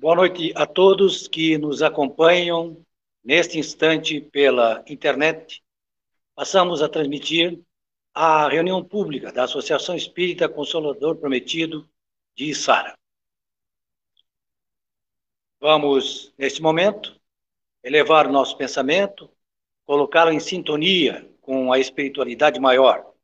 Boa 0.00 0.14
noite 0.14 0.52
a 0.54 0.64
todos 0.64 1.26
que 1.26 1.58
nos 1.58 1.82
acompanham 1.82 2.86
neste 3.24 3.58
instante 3.58 4.20
pela 4.20 4.84
internet. 4.86 5.60
Passamos 6.36 6.80
a 6.80 6.88
transmitir 6.88 7.58
a 8.14 8.48
reunião 8.48 8.84
pública 8.84 9.32
da 9.32 9.42
Associação 9.42 9.96
Espírita 9.96 10.48
Consolador 10.48 11.16
Prometido 11.16 11.90
de 12.36 12.54
Sara. 12.54 12.96
Vamos, 15.58 16.32
neste 16.38 16.62
momento, 16.62 17.20
elevar 17.82 18.28
o 18.28 18.32
nosso 18.32 18.56
pensamento, 18.56 19.28
colocá-lo 19.84 20.30
em 20.30 20.38
sintonia 20.38 21.28
com 21.40 21.72
a 21.72 21.78
espiritualidade 21.80 22.60
maior. 22.60 23.14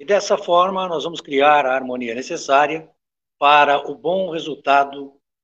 E 0.00 0.06
dessa 0.06 0.38
forma, 0.38 0.88
nós 0.88 1.04
vamos 1.04 1.20
criar 1.20 1.66
a 1.66 1.74
harmonia 1.74 2.14
necessária 2.14 2.90
para 3.38 3.90
o 3.90 3.94
bom 3.94 4.30
resultado 4.30 5.20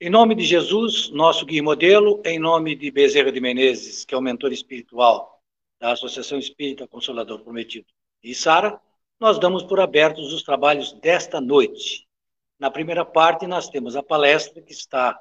Em 0.00 0.08
nome 0.08 0.36
de 0.36 0.44
Jesus, 0.44 1.10
nosso 1.10 1.44
guia 1.44 1.60
modelo, 1.60 2.22
em 2.24 2.38
nome 2.38 2.76
de 2.76 2.88
Bezerra 2.88 3.32
de 3.32 3.40
Menezes, 3.40 4.04
que 4.04 4.14
é 4.14 4.16
o 4.16 4.20
mentor 4.20 4.52
espiritual 4.52 5.42
da 5.80 5.90
Associação 5.90 6.38
Espírita 6.38 6.86
Consolador 6.86 7.40
Prometido, 7.40 7.88
e 8.22 8.32
Sara, 8.32 8.80
nós 9.18 9.40
damos 9.40 9.64
por 9.64 9.80
abertos 9.80 10.32
os 10.32 10.44
trabalhos 10.44 10.92
desta 10.92 11.40
noite. 11.40 12.06
Na 12.60 12.70
primeira 12.70 13.04
parte, 13.04 13.44
nós 13.48 13.68
temos 13.68 13.96
a 13.96 14.02
palestra 14.02 14.62
que 14.62 14.70
está 14.72 15.20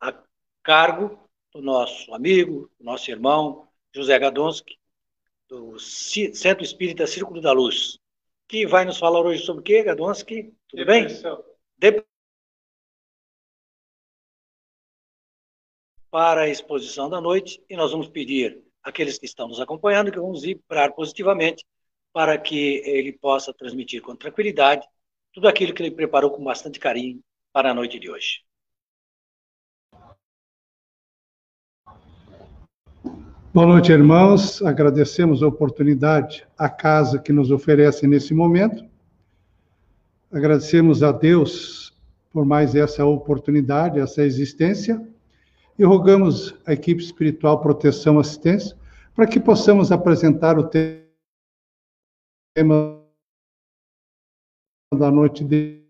a 0.00 0.14
cargo 0.62 1.18
do 1.52 1.60
nosso 1.60 2.14
amigo, 2.14 2.70
do 2.78 2.84
nosso 2.86 3.10
irmão, 3.10 3.68
José 3.94 4.18
Gadonski, 4.18 4.78
do 5.50 5.78
Centro 5.78 6.64
Espírita 6.64 7.06
Círculo 7.06 7.42
da 7.42 7.52
Luz, 7.52 7.98
que 8.48 8.66
vai 8.66 8.86
nos 8.86 8.96
falar 8.96 9.20
hoje 9.20 9.44
sobre 9.44 9.60
o 9.60 9.64
quê, 9.64 9.82
Gadonski? 9.82 10.54
Tudo 10.66 10.86
Depressão. 10.86 11.44
bem? 11.78 12.07
Para 16.10 16.42
a 16.42 16.48
exposição 16.48 17.08
da 17.08 17.20
noite 17.20 17.62
e 17.68 17.76
nós 17.76 17.92
vamos 17.92 18.08
pedir 18.08 18.62
àqueles 18.82 19.18
que 19.18 19.26
estão 19.26 19.48
nos 19.48 19.60
acompanhando 19.60 20.10
que 20.10 20.18
vamos 20.18 20.42
vibrar 20.42 20.92
positivamente 20.92 21.64
para 22.12 22.38
que 22.38 22.82
ele 22.84 23.12
possa 23.12 23.52
transmitir 23.52 24.00
com 24.00 24.16
tranquilidade 24.16 24.86
tudo 25.32 25.48
aquilo 25.48 25.74
que 25.74 25.82
ele 25.82 25.90
preparou 25.90 26.30
com 26.30 26.42
bastante 26.42 26.80
carinho 26.80 27.20
para 27.52 27.70
a 27.70 27.74
noite 27.74 27.98
de 27.98 28.10
hoje. 28.10 28.40
Boa 33.52 33.66
noite, 33.66 33.92
irmãos. 33.92 34.62
Agradecemos 34.62 35.42
a 35.42 35.48
oportunidade, 35.48 36.46
a 36.56 36.68
casa 36.68 37.18
que 37.18 37.32
nos 37.32 37.50
oferece 37.50 38.06
nesse 38.06 38.32
momento. 38.32 38.84
Agradecemos 40.30 41.02
a 41.02 41.12
Deus 41.12 41.96
por 42.30 42.44
mais 42.44 42.74
essa 42.74 43.04
oportunidade, 43.04 43.98
essa 43.98 44.22
existência 44.22 45.06
e 45.78 45.84
rogamos 45.84 46.54
à 46.66 46.72
equipe 46.72 47.00
espiritual 47.00 47.60
Proteção 47.60 48.18
Assistência 48.18 48.76
para 49.14 49.28
que 49.28 49.38
possamos 49.38 49.92
apresentar 49.92 50.58
o 50.58 50.68
tema 50.68 51.06
da 54.92 55.10
noite 55.10 55.44
de 55.44 55.86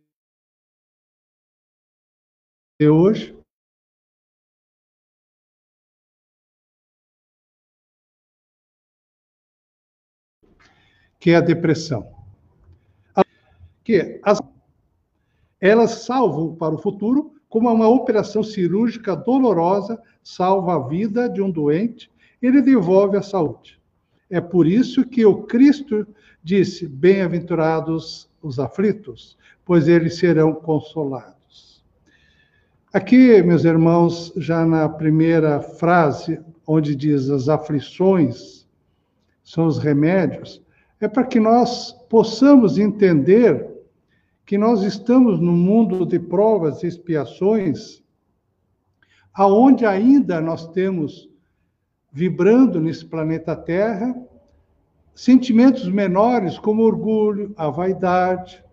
hoje. 2.80 3.34
Que 11.18 11.30
é 11.30 11.36
a 11.36 11.40
depressão. 11.40 12.14
Que 13.82 14.20
as, 14.22 14.38
elas 15.60 16.04
salvam 16.04 16.54
para 16.54 16.74
o 16.74 16.78
futuro 16.78 17.37
como 17.48 17.72
uma 17.72 17.88
operação 17.88 18.42
cirúrgica 18.42 19.16
dolorosa 19.16 20.00
salva 20.22 20.74
a 20.74 20.88
vida 20.88 21.28
de 21.28 21.40
um 21.40 21.50
doente 21.50 22.10
e 22.42 22.50
lhe 22.50 22.60
devolve 22.60 23.16
a 23.16 23.22
saúde. 23.22 23.78
É 24.30 24.40
por 24.40 24.66
isso 24.66 25.06
que 25.06 25.24
o 25.24 25.42
Cristo 25.44 26.06
disse: 26.42 26.86
Bem-aventurados 26.86 28.28
os 28.42 28.58
aflitos, 28.58 29.36
pois 29.64 29.88
eles 29.88 30.18
serão 30.18 30.54
consolados. 30.54 31.82
Aqui, 32.92 33.42
meus 33.42 33.64
irmãos, 33.64 34.32
já 34.36 34.64
na 34.64 34.88
primeira 34.88 35.60
frase, 35.60 36.40
onde 36.66 36.94
diz 36.94 37.30
as 37.30 37.48
aflições 37.48 38.66
são 39.42 39.66
os 39.66 39.78
remédios, 39.78 40.62
é 41.00 41.08
para 41.08 41.24
que 41.24 41.40
nós 41.40 41.92
possamos 42.08 42.76
entender 42.78 43.77
que 44.48 44.56
nós 44.56 44.82
estamos 44.82 45.38
num 45.38 45.54
mundo 45.54 46.06
de 46.06 46.18
provas 46.18 46.82
e 46.82 46.86
expiações, 46.86 48.02
aonde 49.34 49.84
ainda 49.84 50.40
nós 50.40 50.66
temos 50.68 51.28
vibrando 52.10 52.80
nesse 52.80 53.04
planeta 53.04 53.54
Terra 53.54 54.16
sentimentos 55.14 55.86
menores 55.86 56.58
como 56.58 56.82
orgulho, 56.82 57.52
a 57.58 57.68
vaidade. 57.68 58.64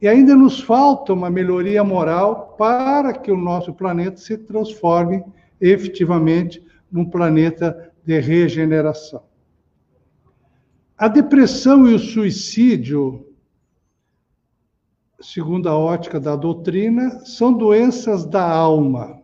E 0.00 0.08
ainda 0.08 0.34
nos 0.34 0.58
falta 0.58 1.12
uma 1.12 1.28
melhoria 1.28 1.84
moral 1.84 2.54
para 2.56 3.12
que 3.12 3.30
o 3.30 3.36
nosso 3.36 3.74
planeta 3.74 4.16
se 4.16 4.38
transforme 4.38 5.22
efetivamente 5.60 6.64
num 6.90 7.04
planeta 7.04 7.92
de 8.02 8.18
regeneração. 8.18 9.22
A 10.96 11.08
depressão 11.08 11.86
e 11.86 11.92
o 11.92 11.98
suicídio 11.98 13.29
segundo 15.20 15.68
a 15.68 15.76
ótica 15.76 16.18
da 16.18 16.34
doutrina, 16.34 17.24
são 17.24 17.52
doenças 17.52 18.24
da 18.24 18.42
alma. 18.42 19.20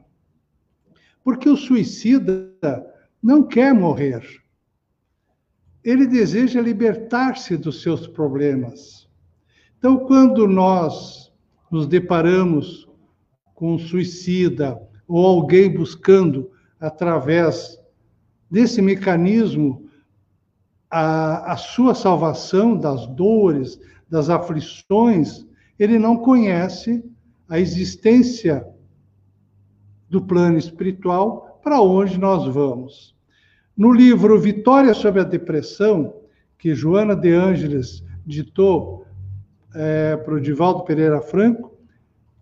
Porque 1.24 1.48
o 1.48 1.56
suicida 1.56 2.52
não 3.22 3.42
quer 3.42 3.74
morrer. 3.74 4.22
Ele 5.82 6.06
deseja 6.06 6.60
libertar-se 6.60 7.56
dos 7.56 7.82
seus 7.82 8.06
problemas. 8.06 9.08
Então, 9.78 9.98
quando 9.98 10.46
nós 10.46 11.32
nos 11.70 11.86
deparamos 11.86 12.88
com 13.54 13.74
um 13.74 13.78
suicida 13.78 14.80
ou 15.08 15.24
alguém 15.24 15.72
buscando, 15.72 16.50
através 16.78 17.80
desse 18.50 18.82
mecanismo, 18.82 19.88
a, 20.90 21.52
a 21.52 21.56
sua 21.56 21.94
salvação 21.94 22.76
das 22.76 23.06
dores, 23.06 23.80
das 24.08 24.28
aflições, 24.28 25.45
ele 25.78 25.98
não 25.98 26.16
conhece 26.16 27.04
a 27.48 27.58
existência 27.58 28.66
do 30.08 30.22
plano 30.22 30.58
espiritual 30.58 31.60
para 31.62 31.80
onde 31.80 32.18
nós 32.18 32.46
vamos. 32.52 33.14
No 33.76 33.92
livro 33.92 34.40
Vitória 34.40 34.94
sobre 34.94 35.20
a 35.20 35.24
Depressão, 35.24 36.14
que 36.58 36.74
Joana 36.74 37.14
de 37.14 37.32
Ângeles 37.32 38.02
ditou 38.24 39.04
é, 39.74 40.16
para 40.16 40.34
o 40.34 40.40
Divaldo 40.40 40.84
Pereira 40.84 41.20
Franco, 41.20 41.78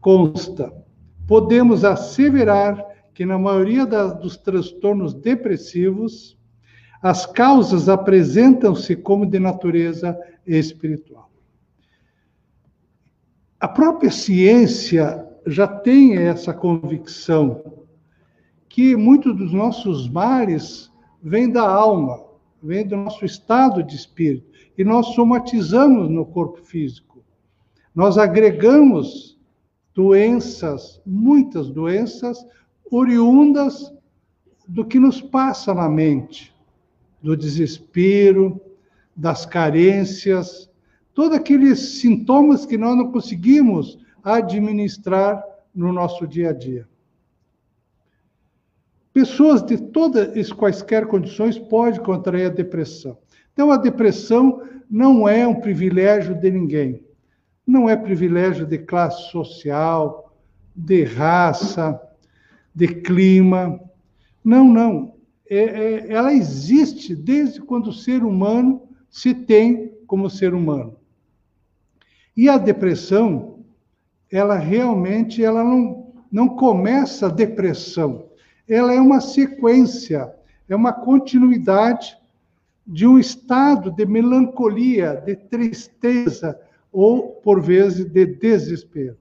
consta: 0.00 0.72
podemos 1.26 1.84
asseverar 1.84 2.84
que 3.12 3.24
na 3.24 3.38
maioria 3.38 3.86
da, 3.86 4.08
dos 4.08 4.36
transtornos 4.36 5.14
depressivos, 5.14 6.38
as 7.02 7.26
causas 7.26 7.88
apresentam-se 7.88 8.96
como 8.96 9.26
de 9.26 9.38
natureza 9.38 10.18
espiritual. 10.46 11.30
A 13.64 13.68
própria 13.68 14.10
ciência 14.10 15.26
já 15.46 15.66
tem 15.66 16.18
essa 16.18 16.52
convicção 16.52 17.82
que 18.68 18.94
muitos 18.94 19.34
dos 19.34 19.54
nossos 19.54 20.06
males 20.06 20.92
vêm 21.22 21.50
da 21.50 21.66
alma, 21.66 22.22
vêm 22.62 22.86
do 22.86 22.94
nosso 22.94 23.24
estado 23.24 23.82
de 23.82 23.96
espírito, 23.96 24.46
e 24.76 24.84
nós 24.84 25.14
somatizamos 25.14 26.10
no 26.10 26.26
corpo 26.26 26.60
físico. 26.60 27.24
Nós 27.94 28.18
agregamos 28.18 29.40
doenças, 29.94 31.00
muitas 31.06 31.70
doenças, 31.70 32.46
oriundas 32.90 33.90
do 34.68 34.84
que 34.84 34.98
nos 34.98 35.22
passa 35.22 35.72
na 35.72 35.88
mente, 35.88 36.54
do 37.22 37.34
desespero, 37.34 38.60
das 39.16 39.46
carências, 39.46 40.68
todos 41.14 41.36
aqueles 41.36 42.00
sintomas 42.00 42.66
que 42.66 42.76
nós 42.76 42.96
não 42.96 43.10
conseguimos 43.10 43.98
administrar 44.22 45.42
no 45.74 45.92
nosso 45.92 46.26
dia 46.26 46.50
a 46.50 46.52
dia. 46.52 46.88
Pessoas 49.12 49.62
de 49.62 49.76
todas 49.76 50.36
as 50.36 50.52
quaisquer 50.52 51.06
condições 51.06 51.56
podem 51.56 52.02
contrair 52.02 52.46
a 52.46 52.54
depressão. 52.54 53.16
Então, 53.52 53.70
a 53.70 53.76
depressão 53.76 54.60
não 54.90 55.28
é 55.28 55.46
um 55.46 55.60
privilégio 55.60 56.34
de 56.34 56.50
ninguém. 56.50 57.04
Não 57.64 57.88
é 57.88 57.96
privilégio 57.96 58.66
de 58.66 58.78
classe 58.78 59.30
social, 59.30 60.36
de 60.74 61.04
raça, 61.04 62.00
de 62.74 62.88
clima. 62.88 63.80
Não, 64.44 64.64
não. 64.64 65.14
É, 65.48 65.58
é, 65.58 66.12
ela 66.12 66.34
existe 66.34 67.14
desde 67.14 67.60
quando 67.60 67.88
o 67.88 67.92
ser 67.92 68.24
humano 68.24 68.82
se 69.08 69.32
tem 69.32 69.96
como 70.08 70.28
ser 70.28 70.52
humano. 70.54 70.96
E 72.36 72.48
a 72.48 72.58
depressão, 72.58 73.64
ela 74.30 74.56
realmente 74.56 75.44
ela 75.44 75.62
não, 75.62 76.12
não 76.30 76.48
começa 76.48 77.26
a 77.26 77.30
depressão 77.30 78.24
ela 78.68 78.94
é 78.94 79.00
uma 79.00 79.20
sequência, 79.20 80.34
é 80.68 80.74
uma 80.74 80.92
continuidade 80.92 82.16
de 82.86 83.06
um 83.06 83.18
estado 83.18 83.90
de 83.90 84.06
melancolia, 84.06 85.22
de 85.24 85.36
tristeza 85.36 86.58
ou, 86.92 87.32
por 87.42 87.60
vezes, 87.60 88.04
de 88.06 88.26
desespero. 88.26 89.16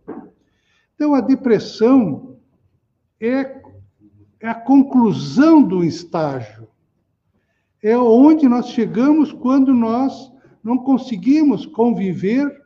Então, 0.96 1.14
a 1.14 1.22
depressão 1.22 2.38
é, 3.20 3.62
é 4.40 4.48
a 4.48 4.56
conclusão 4.56 5.62
do 5.62 5.84
estágio. 5.84 6.68
É 7.82 7.98
onde 7.98 8.48
nós 8.48 8.70
chegamos 8.70 9.34
quando 9.34 9.74
nós 9.74 10.32
não 10.64 10.78
conseguimos 10.78 11.66
conviver 11.66 12.63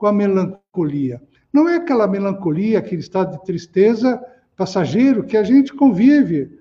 com 0.00 0.06
a 0.06 0.12
melancolia. 0.12 1.22
Não 1.52 1.68
é 1.68 1.76
aquela 1.76 2.08
melancolia, 2.08 2.78
aquele 2.78 3.02
estado 3.02 3.32
de 3.36 3.44
tristeza 3.44 4.18
passageiro 4.56 5.24
que 5.24 5.36
a 5.36 5.42
gente 5.42 5.74
convive, 5.74 6.58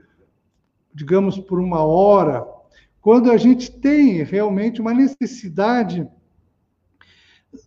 digamos, 0.93 1.39
por 1.39 1.57
uma 1.57 1.81
hora, 1.81 2.45
quando 2.99 3.31
a 3.31 3.37
gente 3.37 3.71
tem 3.71 4.23
realmente 4.23 4.81
uma 4.81 4.93
necessidade 4.93 6.05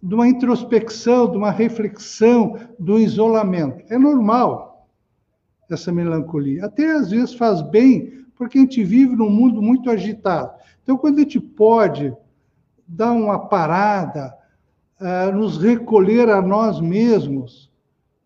de 0.01 0.15
uma 0.15 0.29
introspecção, 0.29 1.31
de 1.31 1.39
uma 1.39 1.51
reflexão, 1.51 2.55
do 2.79 2.99
isolamento. 2.99 3.83
É 3.89 3.99
normal 3.99 4.87
essa 5.71 5.91
melancolia. 5.91 6.67
Até 6.67 6.93
às 6.93 7.11
vezes 7.11 7.35
faz 7.35 7.63
bem, 7.63 8.27
porque 8.37 8.59
a 8.59 8.61
gente 8.61 8.85
vive 8.85 9.17
num 9.17 9.31
mundo 9.31 9.63
muito 9.63 9.91
agitado. 9.91 10.53
Então, 10.83 10.99
quando 10.99 11.17
a 11.17 11.23
gente 11.23 11.41
pode 11.41 12.15
dar 12.87 13.13
uma 13.13 13.49
parada, 13.49 14.37
uh, 15.02 15.32
nos 15.32 15.58
recolher 15.58 16.28
a 16.28 16.40
nós 16.40 16.81
mesmos, 16.81 17.70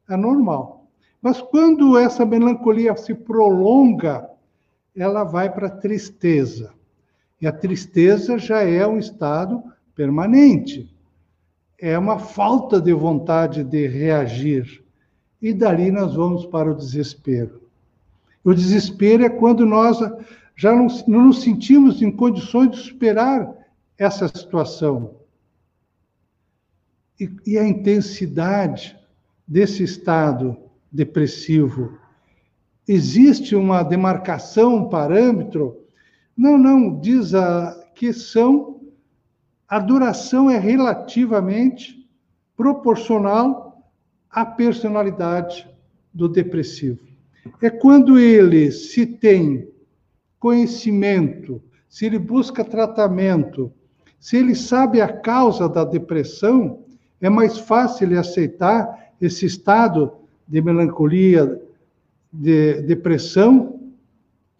é 0.08 0.16
normal. 0.16 0.86
Mas 1.22 1.40
quando 1.40 1.98
essa 1.98 2.24
melancolia 2.24 2.94
se 2.96 3.14
prolonga, 3.14 4.28
ela 4.94 5.24
vai 5.24 5.52
para 5.52 5.66
a 5.68 5.76
tristeza. 5.76 6.72
E 7.40 7.46
a 7.46 7.52
tristeza 7.52 8.38
já 8.38 8.62
é 8.62 8.86
um 8.86 8.98
estado 8.98 9.62
permanente. 9.94 10.94
É 11.78 11.98
uma 11.98 12.18
falta 12.18 12.80
de 12.80 12.92
vontade 12.92 13.64
de 13.64 13.86
reagir. 13.86 14.84
E 15.40 15.52
dali 15.52 15.90
nós 15.90 16.14
vamos 16.14 16.46
para 16.46 16.70
o 16.70 16.74
desespero. 16.74 17.62
O 18.44 18.54
desespero 18.54 19.24
é 19.24 19.28
quando 19.28 19.66
nós 19.66 19.98
já 20.54 20.74
não, 20.74 20.86
não 21.06 21.26
nos 21.26 21.42
sentimos 21.42 22.00
em 22.00 22.10
condições 22.10 22.70
de 22.70 22.76
superar 22.78 23.52
essa 23.98 24.28
situação. 24.28 25.16
E, 27.18 27.30
e 27.46 27.58
a 27.58 27.66
intensidade 27.66 28.96
desse 29.46 29.82
estado 29.82 30.56
depressivo. 30.90 31.98
Existe 32.86 33.54
uma 33.54 33.82
demarcação, 33.82 34.76
um 34.76 34.88
parâmetro? 34.88 35.84
Não, 36.36 36.58
não, 36.58 37.00
diz 37.00 37.34
a, 37.34 37.74
que 37.94 38.12
são, 38.12 38.80
a 39.68 39.78
duração 39.78 40.50
é 40.50 40.58
relativamente 40.58 42.06
proporcional 42.56 43.90
à 44.30 44.44
personalidade 44.44 45.68
do 46.12 46.28
depressivo. 46.28 47.06
É 47.62 47.70
quando 47.70 48.18
ele 48.18 48.70
se 48.70 49.06
tem 49.06 49.68
conhecimento, 50.38 51.62
se 51.88 52.06
ele 52.06 52.18
busca 52.18 52.64
tratamento, 52.64 53.72
se 54.18 54.36
ele 54.36 54.54
sabe 54.54 55.00
a 55.00 55.08
causa 55.08 55.68
da 55.68 55.84
depressão, 55.84 56.85
é 57.20 57.28
mais 57.28 57.58
fácil 57.58 58.06
ele 58.06 58.18
aceitar 58.18 59.10
esse 59.20 59.46
estado 59.46 60.12
de 60.46 60.60
melancolia, 60.60 61.60
de 62.32 62.82
depressão, 62.82 63.80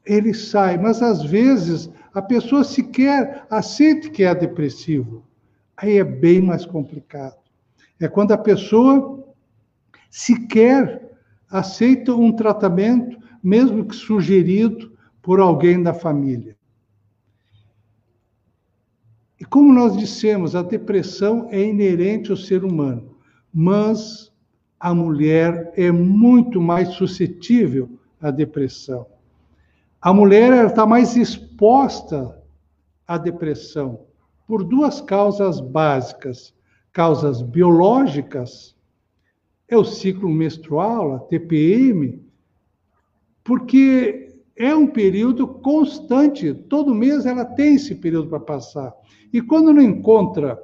ele 0.05 0.33
sai. 0.33 0.79
Mas 0.79 1.03
às 1.03 1.23
vezes 1.23 1.91
a 2.15 2.23
pessoa 2.23 2.65
sequer 2.65 3.47
aceita 3.51 4.09
que 4.09 4.25
é 4.25 4.35
depressivo. 4.35 5.25
Aí 5.77 5.99
é 5.99 6.05
bem 6.05 6.41
mais 6.41 6.65
complicado. 6.65 7.37
É 8.01 8.09
quando 8.09 8.33
a 8.33 8.39
pessoa 8.39 9.25
sequer 10.11 11.13
aceita 11.51 12.15
um 12.15 12.33
tratamento, 12.33 13.19
mesmo 13.43 13.85
que 13.85 13.95
sugerido 13.95 14.97
por 15.21 15.41
alguém 15.41 15.83
da 15.83 15.93
família. 15.93 16.57
Como 19.49 19.73
nós 19.73 19.97
dissemos, 19.97 20.55
a 20.57 20.63
depressão 20.63 21.49
é 21.51 21.63
inerente 21.63 22.31
ao 22.31 22.37
ser 22.37 22.65
humano, 22.65 23.17
mas 23.53 24.33
a 24.79 24.95
mulher 24.95 25.73
é 25.77 25.91
muito 25.91 26.61
mais 26.61 26.91
suscetível 26.91 27.89
à 28.21 28.31
depressão. 28.31 29.07
A 30.01 30.13
mulher 30.13 30.67
está 30.67 30.87
mais 30.87 31.17
exposta 31.17 32.41
à 33.07 33.17
depressão 33.19 34.07
por 34.47 34.63
duas 34.63 35.01
causas 35.01 35.61
básicas: 35.61 36.55
causas 36.93 37.43
biológicas, 37.43 38.77
é 39.69 39.77
o 39.77 39.85
ciclo 39.85 40.29
menstrual, 40.29 41.15
a 41.15 41.19
TPM, 41.21 42.25
porque 43.43 44.26
é 44.57 44.75
um 44.75 44.87
período 44.87 45.47
constante, 45.47 46.55
todo 46.55 46.95
mês 46.95 47.27
ela 47.27 47.45
tem 47.45 47.75
esse 47.75 47.95
período 47.95 48.29
para 48.29 48.41
passar. 48.41 48.95
E 49.33 49.43
quando 49.43 49.73
não 49.73 49.83
encontra 49.83 50.59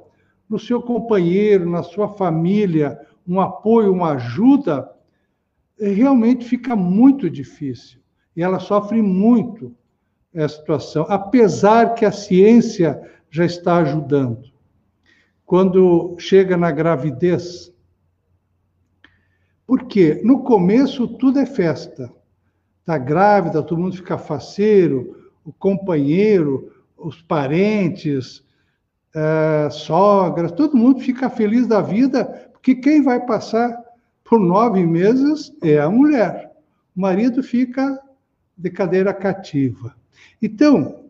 no 0.49 0.57
seu 0.57 0.81
companheiro, 0.81 1.69
na 1.69 1.83
sua 1.83 2.09
família, 2.09 2.99
um 3.27 3.39
apoio, 3.39 3.93
uma 3.93 4.13
ajuda, 4.13 4.89
é, 5.79 5.89
realmente 5.89 6.45
fica 6.45 6.75
muito 6.75 7.29
difícil. 7.29 7.99
E 8.35 8.41
ela 8.41 8.59
sofre 8.59 9.01
muito 9.01 9.75
essa 10.33 10.57
situação, 10.57 11.05
apesar 11.07 11.93
que 11.93 12.03
a 12.05 12.11
ciência 12.11 12.99
já 13.29 13.45
está 13.45 13.77
ajudando. 13.77 14.51
Quando 15.45 16.15
chega 16.17 16.57
na 16.57 16.71
gravidez, 16.71 17.71
porque 19.67 20.19
no 20.23 20.43
começo 20.43 21.07
tudo 21.07 21.39
é 21.39 21.45
festa. 21.45 22.11
Está 22.83 22.97
grávida, 22.97 23.63
todo 23.63 23.79
mundo 23.79 23.95
fica 23.95 24.17
faceiro, 24.17 25.31
o 25.45 25.53
companheiro, 25.53 26.69
os 26.97 27.21
parentes, 27.21 28.43
uh, 29.15 29.71
sogras, 29.71 30.51
todo 30.51 30.75
mundo 30.75 30.99
fica 30.99 31.29
feliz 31.29 31.65
da 31.65 31.79
vida 31.79 32.51
que 32.61 32.75
quem 32.75 33.01
vai 33.01 33.25
passar 33.25 33.81
por 34.23 34.37
nove 34.37 34.85
meses 34.85 35.55
é 35.63 35.79
a 35.79 35.89
mulher. 35.89 36.51
O 36.93 36.99
marido 36.99 37.41
fica 37.41 37.99
de 38.57 38.69
cadeira 38.69 39.13
cativa. 39.13 39.95
Então, 40.41 41.05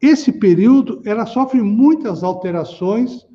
esse 0.00 0.30
período, 0.32 1.00
ela 1.06 1.24
sofre 1.24 1.62
muitas 1.62 2.22
alterações 2.22 3.26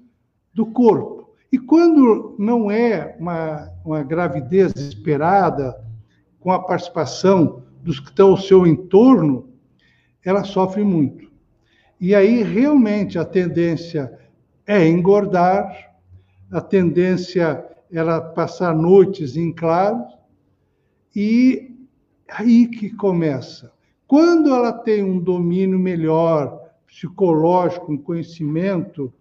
do 0.53 0.65
corpo. 0.65 1.31
E 1.51 1.57
quando 1.57 2.35
não 2.37 2.69
é 2.69 3.15
uma, 3.19 3.71
uma 3.83 4.03
gravidez 4.03 4.75
esperada, 4.75 5.75
com 6.39 6.51
a 6.51 6.59
participação 6.59 7.63
dos 7.81 7.99
que 7.99 8.09
estão 8.09 8.31
ao 8.31 8.37
seu 8.37 8.67
entorno, 8.67 9.49
ela 10.23 10.43
sofre 10.43 10.83
muito. 10.83 11.29
E 11.99 12.15
aí, 12.15 12.43
realmente, 12.43 13.17
a 13.17 13.25
tendência 13.25 14.11
é 14.65 14.87
engordar, 14.87 15.95
a 16.51 16.61
tendência 16.61 17.65
ela 17.91 18.21
passar 18.21 18.75
noites 18.75 19.35
em 19.35 19.51
claro 19.51 20.05
e 21.15 21.75
aí 22.27 22.67
que 22.67 22.89
começa. 22.91 23.71
Quando 24.07 24.53
ela 24.53 24.71
tem 24.71 25.03
um 25.03 25.19
domínio 25.19 25.79
melhor 25.79 26.59
psicológico, 26.85 27.91
um 27.91 27.97
conhecimento 27.97 29.11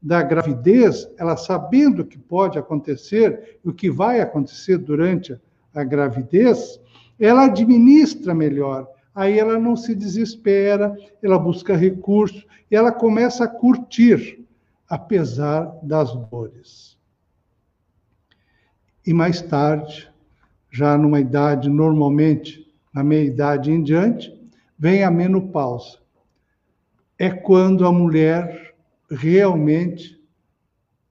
da 0.00 0.22
gravidez, 0.22 1.08
ela 1.18 1.36
sabendo 1.36 2.02
o 2.02 2.04
que 2.04 2.18
pode 2.18 2.58
acontecer, 2.58 3.58
o 3.64 3.72
que 3.72 3.90
vai 3.90 4.20
acontecer 4.20 4.78
durante 4.78 5.36
a 5.74 5.82
gravidez, 5.82 6.80
ela 7.18 7.44
administra 7.44 8.34
melhor. 8.34 8.88
Aí 9.14 9.38
ela 9.38 9.58
não 9.58 9.76
se 9.76 9.94
desespera, 9.94 10.96
ela 11.22 11.38
busca 11.38 11.76
recursos 11.76 12.46
e 12.70 12.76
ela 12.76 12.92
começa 12.92 13.44
a 13.44 13.48
curtir 13.48 14.46
apesar 14.88 15.78
das 15.82 16.14
dores. 16.30 16.96
E 19.06 19.12
mais 19.12 19.42
tarde, 19.42 20.08
já 20.70 20.96
numa 20.96 21.20
idade 21.20 21.68
normalmente 21.68 22.66
na 22.92 23.02
meia-idade 23.02 23.70
em 23.70 23.82
diante, 23.82 24.32
vem 24.78 25.02
a 25.02 25.10
menopausa. 25.10 25.98
É 27.18 27.30
quando 27.30 27.86
a 27.86 27.92
mulher 27.92 28.74
realmente 29.10 30.18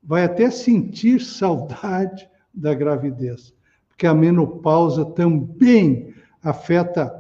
vai 0.02 0.24
até 0.24 0.50
sentir 0.50 1.20
saudade 1.20 2.30
da 2.54 2.74
gravidez, 2.74 3.54
porque 3.98 4.06
a 4.06 4.14
menopausa 4.14 5.04
também 5.04 6.14
afeta 6.44 7.12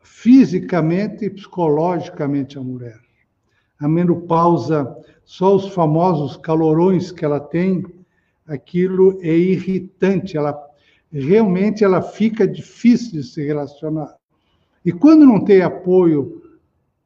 fisicamente 0.00 1.26
e 1.26 1.30
psicologicamente 1.30 2.58
a 2.58 2.60
mulher. 2.60 2.98
A 3.78 3.86
menopausa, 3.86 4.96
só 5.24 5.54
os 5.54 5.68
famosos 5.68 6.36
calorões 6.36 7.12
que 7.12 7.24
ela 7.24 7.38
tem, 7.38 7.84
aquilo 8.48 9.16
é 9.22 9.32
irritante, 9.32 10.36
ela 10.36 10.60
realmente 11.12 11.84
ela 11.84 12.02
fica 12.02 12.48
difícil 12.48 13.20
de 13.20 13.22
se 13.22 13.46
relacionar. 13.46 14.16
E 14.84 14.90
quando 14.90 15.24
não 15.24 15.44
tem 15.44 15.62
apoio, 15.62 16.42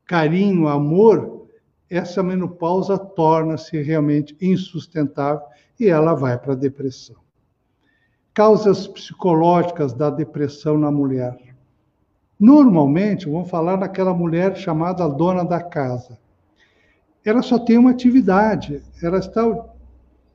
carinho, 0.07 0.69
amor, 0.69 1.49
essa 1.91 2.23
menopausa 2.23 2.97
torna-se 2.97 3.77
realmente 3.83 4.35
insustentável 4.41 5.43
e 5.79 5.87
ela 5.87 6.15
vai 6.15 6.39
para 6.39 6.55
a 6.55 6.57
depressão. 6.57 7.26
Causas 8.37 8.87
psicológicas 8.87 9.95
da 9.95 10.11
depressão 10.11 10.77
na 10.77 10.91
mulher. 10.91 11.39
Normalmente, 12.39 13.25
vamos 13.25 13.49
falar 13.49 13.77
daquela 13.77 14.13
mulher 14.13 14.55
chamada 14.59 15.09
dona 15.09 15.43
da 15.43 15.63
casa. 15.63 16.19
Ela 17.25 17.41
só 17.41 17.59
tem 17.59 17.79
uma 17.79 17.93
atividade, 17.93 18.83
ela 19.03 19.21
está 19.21 19.43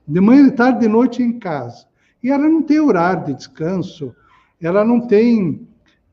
de 0.07 0.19
manhã, 0.19 0.45
de 0.45 0.55
tarde, 0.55 0.79
de 0.79 0.87
noite 0.87 1.21
em 1.21 1.37
casa. 1.37 1.85
E 2.23 2.31
ela 2.31 2.49
não 2.49 2.63
tem 2.63 2.79
horário 2.79 3.25
de 3.25 3.33
descanso, 3.35 4.15
ela 4.59 4.83
não 4.83 5.01
tem 5.05 5.67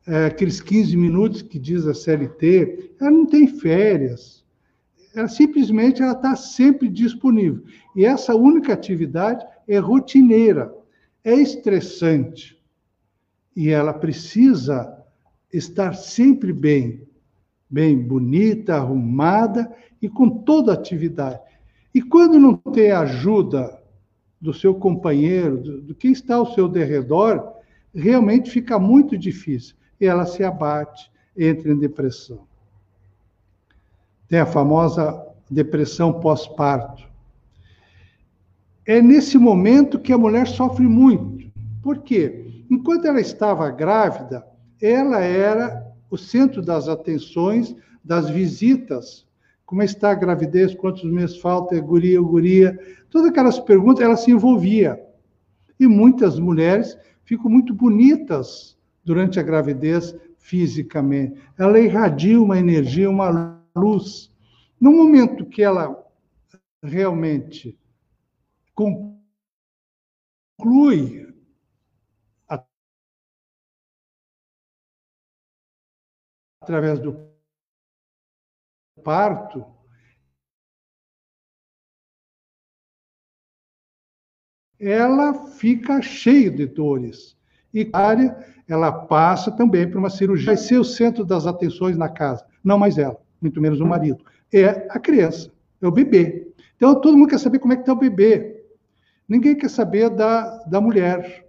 é, 0.05 0.27
aqueles 0.27 0.61
15 0.61 0.95
minutos 0.95 1.41
que 1.41 1.57
diz 1.57 1.87
a 1.87 1.95
CLT, 1.95 2.97
ela 3.01 3.09
não 3.09 3.25
tem 3.25 3.47
férias. 3.47 4.45
Ela 5.15 5.27
simplesmente 5.27 6.03
ela 6.03 6.11
está 6.11 6.35
sempre 6.35 6.87
disponível. 6.87 7.63
E 7.95 8.05
essa 8.05 8.35
única 8.35 8.73
atividade 8.73 9.43
é 9.67 9.79
rotineira, 9.79 10.71
é 11.29 11.35
estressante. 11.35 12.59
E 13.55 13.69
ela 13.69 13.93
precisa 13.93 14.97
estar 15.51 15.93
sempre 15.93 16.53
bem, 16.53 17.07
bem 17.69 17.97
bonita, 17.97 18.75
arrumada 18.75 19.73
e 20.01 20.07
com 20.07 20.29
toda 20.29 20.73
atividade. 20.73 21.39
E 21.93 22.01
quando 22.01 22.39
não 22.39 22.55
tem 22.55 22.91
ajuda 22.91 23.81
do 24.39 24.53
seu 24.53 24.75
companheiro, 24.75 25.57
do, 25.57 25.81
do 25.81 25.95
quem 25.95 26.11
está 26.11 26.35
ao 26.35 26.53
seu 26.53 26.67
derredor, 26.67 27.53
realmente 27.93 28.49
fica 28.49 28.79
muito 28.79 29.17
difícil. 29.17 29.75
E 29.99 30.05
ela 30.05 30.25
se 30.25 30.43
abate, 30.43 31.11
entra 31.35 31.71
em 31.71 31.77
depressão. 31.77 32.47
Tem 34.27 34.39
a 34.39 34.45
famosa 34.45 35.25
depressão 35.49 36.19
pós-parto. 36.19 37.08
É 38.89 39.03
nesse 39.03 39.37
momento 39.37 39.99
que 39.99 40.11
a 40.11 40.17
mulher 40.17 40.47
sofre 40.47 40.87
muito. 40.87 41.51
Por 41.79 41.99
quê? 41.99 42.63
Enquanto 42.71 43.05
ela 43.05 43.21
estava 43.21 43.69
grávida, 43.69 44.43
ela 44.81 45.19
era 45.19 45.85
o 46.09 46.17
centro 46.17 46.59
das 46.59 46.87
atenções, 46.87 47.75
das 48.03 48.31
visitas. 48.31 49.27
Como 49.63 49.83
está 49.83 50.09
a 50.09 50.15
gravidez? 50.15 50.73
Quantos 50.73 51.03
meses 51.03 51.37
falta? 51.37 51.75
É 51.75 51.79
guria, 51.79 52.19
guria? 52.19 52.79
Todas 53.11 53.29
aquelas 53.29 53.59
perguntas, 53.59 54.03
ela 54.03 54.17
se 54.17 54.31
envolvia. 54.31 54.99
E 55.79 55.85
muitas 55.85 56.39
mulheres 56.39 56.97
ficam 57.23 57.47
muito 57.47 57.75
bonitas 57.75 58.75
durante 59.05 59.39
a 59.39 59.43
gravidez 59.43 60.15
fisicamente. 60.39 61.39
Ela 61.59 61.79
irradia 61.79 62.41
uma 62.41 62.57
energia, 62.57 63.07
uma 63.07 63.61
luz. 63.75 64.31
No 64.81 64.91
momento 64.91 65.45
que 65.45 65.61
ela 65.61 65.95
realmente 66.81 67.77
conclui 68.79 69.19
através 76.61 76.99
do 76.99 77.29
parto, 79.03 79.65
ela 84.79 85.33
fica 85.33 86.01
cheia 86.01 86.49
de 86.49 86.65
dores. 86.65 87.37
E 87.73 87.91
ela 88.67 88.91
passa 88.91 89.51
também 89.51 89.89
para 89.89 89.99
uma 89.99 90.09
cirurgia. 90.09 90.47
Vai 90.47 90.57
ser 90.57 90.77
o 90.77 90.85
centro 90.85 91.25
das 91.25 91.45
atenções 91.45 91.97
na 91.97 92.07
casa. 92.07 92.45
Não 92.63 92.79
mais 92.79 92.97
ela, 92.97 93.21
muito 93.41 93.59
menos 93.59 93.81
o 93.81 93.85
marido. 93.85 94.23
É 94.53 94.87
a 94.89 94.99
criança, 94.99 95.51
é 95.81 95.87
o 95.87 95.91
bebê. 95.91 96.47
Então 96.77 96.99
todo 96.99 97.17
mundo 97.17 97.29
quer 97.29 97.39
saber 97.39 97.59
como 97.59 97.73
é 97.73 97.75
que 97.75 97.81
está 97.81 97.93
o 97.93 97.97
bebê. 97.97 98.58
Ninguém 99.29 99.55
quer 99.55 99.69
saber 99.69 100.09
da, 100.09 100.63
da 100.63 100.81
mulher. 100.81 101.47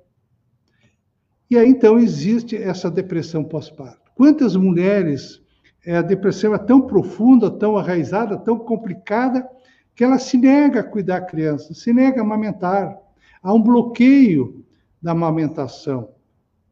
E 1.51 1.57
aí 1.57 1.69
então 1.69 1.99
existe 1.99 2.55
essa 2.55 2.91
depressão 2.91 3.43
pós-parto. 3.43 4.13
Quantas 4.15 4.55
mulheres 4.55 5.41
é, 5.85 5.97
a 5.97 6.03
depressão 6.03 6.55
é 6.55 6.59
tão 6.59 6.83
profunda, 6.83 7.51
tão 7.51 7.77
arraizada, 7.77 8.37
tão 8.37 8.59
complicada, 8.59 9.49
que 9.95 10.05
ela 10.05 10.19
se 10.19 10.37
nega 10.37 10.81
a 10.81 10.85
cuidar 10.85 11.21
da 11.21 11.27
criança, 11.27 11.75
se 11.75 11.93
nega 11.93 12.21
a 12.21 12.25
amamentar. 12.25 12.97
Há 13.43 13.53
um 13.53 13.63
bloqueio 13.63 14.65
da 15.01 15.13
amamentação 15.13 16.11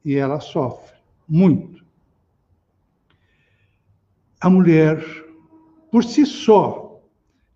e 0.04 0.14
ela 0.14 0.40
sofre 0.40 0.96
muito. 1.26 1.84
A 4.40 4.48
mulher, 4.48 5.02
por 5.90 6.04
si 6.04 6.24
só, 6.24 7.02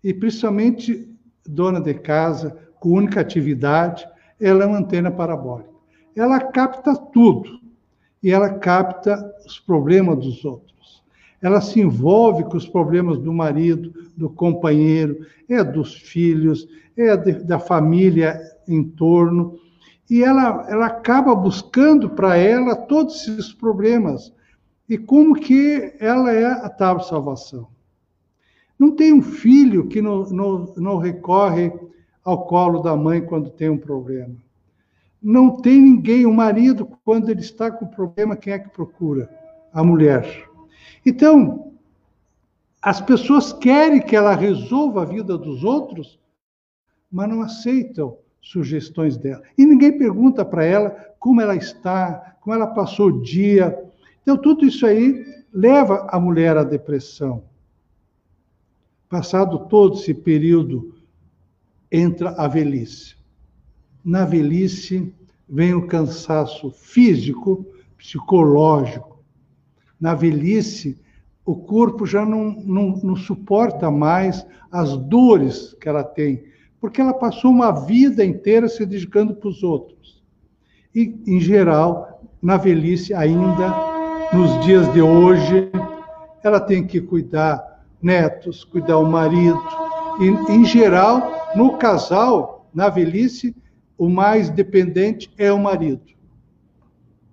e 0.03 0.13
principalmente 0.13 1.09
dona 1.45 1.79
de 1.79 1.93
casa, 1.93 2.62
com 2.83 2.89
única 2.89 3.21
atividade, 3.21 4.05
ela 4.37 4.65
é 4.65 4.67
uma 4.67 4.79
antena 4.79 5.09
parabólica. 5.09 5.69
Ela 6.13 6.37
capta 6.37 6.93
tudo 6.93 7.61
e 8.21 8.29
ela 8.29 8.49
capta 8.55 9.33
os 9.45 9.57
problemas 9.57 10.17
dos 10.17 10.43
outros. 10.43 11.01
Ela 11.41 11.61
se 11.61 11.79
envolve 11.79 12.43
com 12.43 12.57
os 12.57 12.67
problemas 12.67 13.19
do 13.19 13.31
marido, 13.31 13.93
do 14.17 14.29
companheiro, 14.29 15.25
é 15.47 15.63
dos 15.63 15.95
filhos, 15.95 16.67
é 16.97 17.15
de, 17.15 17.31
da 17.45 17.57
família 17.57 18.37
em 18.67 18.83
torno 18.83 19.57
e 20.09 20.21
ela, 20.21 20.65
ela 20.67 20.87
acaba 20.87 21.33
buscando 21.33 22.09
para 22.09 22.35
ela 22.35 22.75
todos 22.75 23.25
esses 23.29 23.53
problemas. 23.53 24.33
E 24.89 24.97
como 24.97 25.35
que 25.35 25.95
ela 26.01 26.33
é 26.33 26.47
a 26.47 26.67
tal 26.67 26.99
salvação? 26.99 27.65
Não 28.77 28.91
tem 28.91 29.13
um 29.13 29.21
filho 29.21 29.87
que 29.87 30.01
não, 30.01 30.25
não, 30.25 30.73
não 30.75 30.97
recorre 30.97 31.71
ao 32.23 32.45
colo 32.45 32.79
da 32.79 32.95
mãe 32.95 33.21
quando 33.21 33.49
tem 33.49 33.69
um 33.69 33.77
problema. 33.77 34.35
Não 35.21 35.61
tem 35.61 35.79
ninguém, 35.79 36.25
o 36.25 36.33
marido, 36.33 36.85
quando 37.05 37.29
ele 37.29 37.41
está 37.41 37.71
com 37.71 37.85
problema, 37.85 38.35
quem 38.35 38.53
é 38.53 38.59
que 38.59 38.69
procura? 38.69 39.29
A 39.71 39.83
mulher. 39.83 40.49
Então, 41.05 41.73
as 42.81 42.99
pessoas 42.99 43.53
querem 43.53 44.01
que 44.01 44.15
ela 44.15 44.35
resolva 44.35 45.03
a 45.03 45.05
vida 45.05 45.37
dos 45.37 45.63
outros, 45.63 46.19
mas 47.09 47.29
não 47.29 47.41
aceitam 47.41 48.17
sugestões 48.41 49.15
dela. 49.15 49.41
E 49.57 49.65
ninguém 49.65 49.97
pergunta 49.97 50.43
para 50.43 50.65
ela 50.65 50.89
como 51.17 51.39
ela 51.39 51.55
está, 51.55 52.35
como 52.41 52.53
ela 52.53 52.67
passou 52.67 53.07
o 53.07 53.21
dia. 53.21 53.81
Então, 54.21 54.37
tudo 54.37 54.65
isso 54.65 54.85
aí 54.85 55.25
leva 55.53 56.07
a 56.09 56.19
mulher 56.19 56.57
à 56.57 56.63
depressão. 56.63 57.43
Passado 59.07 59.67
todo 59.67 59.95
esse 59.95 60.13
período, 60.13 60.93
entra 61.93 62.31
a 62.31 62.47
velhice. 62.47 63.15
Na 64.03 64.25
velhice 64.25 65.13
vem 65.47 65.73
o 65.73 65.87
cansaço 65.87 66.71
físico, 66.71 67.65
psicológico. 67.95 69.23
Na 70.01 70.13
velhice, 70.13 70.99
o 71.45 71.55
corpo 71.55 72.05
já 72.05 72.25
não, 72.25 72.51
não, 72.65 72.97
não 73.03 73.15
suporta 73.15 73.89
mais 73.91 74.45
as 74.71 74.97
dores 74.97 75.73
que 75.79 75.87
ela 75.87 76.03
tem 76.03 76.51
porque 76.83 76.99
ela 76.99 77.13
passou 77.13 77.49
uma 77.49 77.71
vida 77.71 78.25
inteira 78.25 78.67
se 78.67 78.85
dedicando 78.85 79.33
para 79.33 79.47
os 79.47 79.63
outros. 79.63 80.21
E, 80.93 81.15
em 81.25 81.39
geral, 81.39 82.21
na 82.41 82.57
velhice, 82.57 83.13
ainda 83.13 83.73
nos 84.33 84.65
dias 84.65 84.91
de 84.91 85.01
hoje, 85.01 85.71
ela 86.43 86.59
tem 86.59 86.85
que 86.85 86.99
cuidar 86.99 87.85
netos, 88.01 88.65
cuidar 88.65 88.97
o 88.97 89.09
marido. 89.09 89.57
E, 90.19 90.51
em 90.51 90.65
geral, 90.65 91.42
no 91.55 91.77
casal, 91.77 92.69
na 92.73 92.89
velhice, 92.89 93.55
o 93.97 94.09
mais 94.09 94.49
dependente 94.49 95.31
é 95.37 95.51
o 95.51 95.59
marido. 95.59 96.01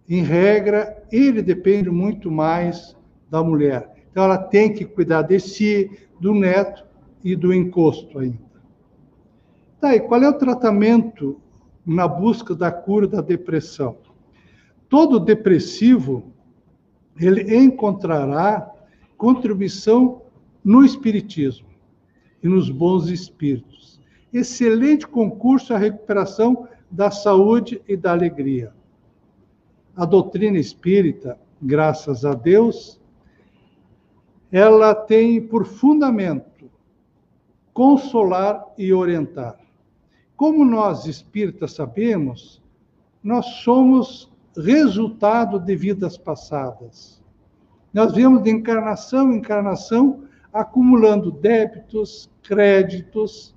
Em 0.08 0.22
regra, 0.22 1.02
ele 1.10 1.42
depende 1.42 1.90
muito 1.90 2.30
mais 2.30 2.96
da 3.30 3.42
mulher. 3.42 3.94
Então, 4.10 4.24
ela 4.24 4.38
tem 4.38 4.72
que 4.72 4.84
cuidar 4.84 5.22
de 5.22 5.38
si, 5.38 5.90
do 6.20 6.34
neto 6.34 6.84
e 7.22 7.36
do 7.36 7.54
encosto 7.54 8.18
ainda. 8.18 8.50
Tá, 9.80 9.94
e 9.94 10.00
qual 10.00 10.22
é 10.22 10.28
o 10.28 10.38
tratamento 10.38 11.40
na 11.86 12.06
busca 12.06 12.54
da 12.54 12.70
cura 12.70 13.06
da 13.06 13.20
depressão? 13.20 13.96
Todo 14.88 15.20
depressivo, 15.20 16.24
ele 17.18 17.56
encontrará 17.56 18.70
contribuição 19.16 20.22
no 20.62 20.84
Espiritismo 20.84 21.68
e 22.42 22.48
nos 22.48 22.68
bons 22.68 23.08
espíritos. 23.08 23.89
Excelente 24.32 25.06
concurso 25.06 25.74
à 25.74 25.78
recuperação 25.78 26.68
da 26.90 27.10
saúde 27.10 27.82
e 27.88 27.96
da 27.96 28.12
alegria. 28.12 28.72
A 29.96 30.04
doutrina 30.04 30.58
espírita, 30.58 31.38
graças 31.60 32.24
a 32.24 32.32
Deus, 32.34 33.00
ela 34.50 34.94
tem 34.94 35.40
por 35.40 35.66
fundamento 35.66 36.70
consolar 37.72 38.66
e 38.76 38.92
orientar. 38.92 39.58
Como 40.36 40.64
nós 40.64 41.06
espíritas 41.06 41.72
sabemos, 41.72 42.62
nós 43.22 43.46
somos 43.62 44.30
resultado 44.56 45.58
de 45.58 45.76
vidas 45.76 46.16
passadas. 46.16 47.22
Nós 47.92 48.14
viemos 48.14 48.42
de 48.42 48.50
encarnação 48.50 49.32
em 49.32 49.38
encarnação 49.38 50.24
acumulando 50.52 51.30
débitos, 51.30 52.30
créditos, 52.42 53.54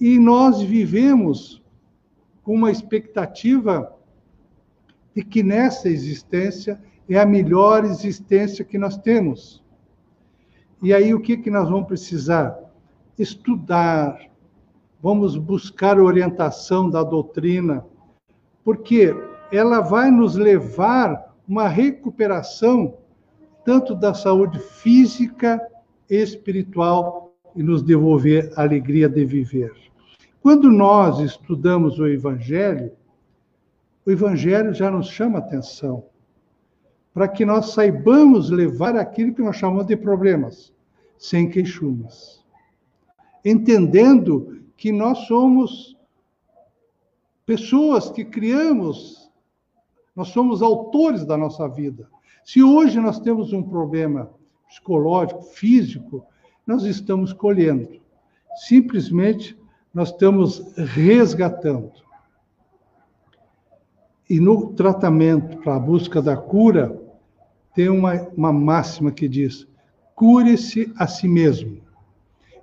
e 0.00 0.18
nós 0.18 0.62
vivemos 0.62 1.62
com 2.42 2.54
uma 2.54 2.70
expectativa 2.70 3.92
de 5.14 5.24
que 5.24 5.42
nessa 5.42 5.88
existência 5.88 6.80
é 7.08 7.18
a 7.18 7.26
melhor 7.26 7.84
existência 7.84 8.64
que 8.64 8.78
nós 8.78 8.96
temos. 8.96 9.62
E 10.82 10.94
aí 10.94 11.12
o 11.12 11.20
que, 11.20 11.36
que 11.36 11.50
nós 11.50 11.68
vamos 11.68 11.88
precisar? 11.88 12.56
Estudar, 13.18 14.18
vamos 15.02 15.36
buscar 15.36 15.98
orientação 15.98 16.88
da 16.88 17.02
doutrina, 17.02 17.84
porque 18.62 19.14
ela 19.50 19.80
vai 19.80 20.10
nos 20.10 20.36
levar 20.36 21.34
uma 21.48 21.66
recuperação 21.66 22.94
tanto 23.64 23.94
da 23.94 24.14
saúde 24.14 24.58
física, 24.58 25.60
espiritual 26.08 27.34
e 27.56 27.62
nos 27.62 27.82
devolver 27.82 28.52
a 28.56 28.62
alegria 28.62 29.08
de 29.08 29.24
viver. 29.24 29.87
Quando 30.48 30.70
nós 30.70 31.18
estudamos 31.18 31.98
o 31.98 32.06
Evangelho, 32.06 32.90
o 34.06 34.10
Evangelho 34.10 34.72
já 34.72 34.90
nos 34.90 35.06
chama 35.06 35.40
atenção 35.40 36.06
para 37.12 37.28
que 37.28 37.44
nós 37.44 37.74
saibamos 37.74 38.48
levar 38.48 38.96
aquilo 38.96 39.34
que 39.34 39.42
nós 39.42 39.56
chamamos 39.56 39.84
de 39.84 39.94
problemas, 39.94 40.72
sem 41.18 41.50
queixumes. 41.50 42.42
Entendendo 43.44 44.62
que 44.74 44.90
nós 44.90 45.18
somos 45.26 45.98
pessoas 47.44 48.10
que 48.10 48.24
criamos, 48.24 49.30
nós 50.16 50.28
somos 50.28 50.62
autores 50.62 51.26
da 51.26 51.36
nossa 51.36 51.68
vida. 51.68 52.08
Se 52.42 52.62
hoje 52.62 52.98
nós 52.98 53.20
temos 53.20 53.52
um 53.52 53.62
problema 53.62 54.30
psicológico, 54.66 55.42
físico, 55.42 56.24
nós 56.66 56.84
estamos 56.84 57.34
colhendo. 57.34 58.00
Simplesmente 58.66 59.58
nós 59.92 60.10
estamos 60.10 60.72
resgatando. 60.76 61.92
E 64.28 64.38
no 64.38 64.72
tratamento 64.74 65.56
para 65.58 65.76
a 65.76 65.80
busca 65.80 66.20
da 66.20 66.36
cura, 66.36 67.00
tem 67.74 67.88
uma, 67.88 68.14
uma 68.36 68.52
máxima 68.52 69.10
que 69.10 69.28
diz: 69.28 69.66
cure-se 70.14 70.92
a 70.96 71.06
si 71.06 71.26
mesmo. 71.26 71.80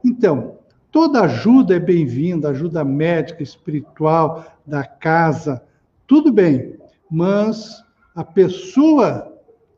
Então, 0.04 0.60
toda 0.92 1.22
ajuda 1.22 1.76
é 1.76 1.80
bem-vinda, 1.80 2.50
ajuda 2.50 2.84
médica, 2.84 3.42
espiritual, 3.42 4.46
da 4.66 4.84
casa, 4.84 5.64
tudo 6.08 6.32
bem, 6.32 6.78
mas 7.10 7.84
a 8.14 8.24
pessoa 8.24 9.34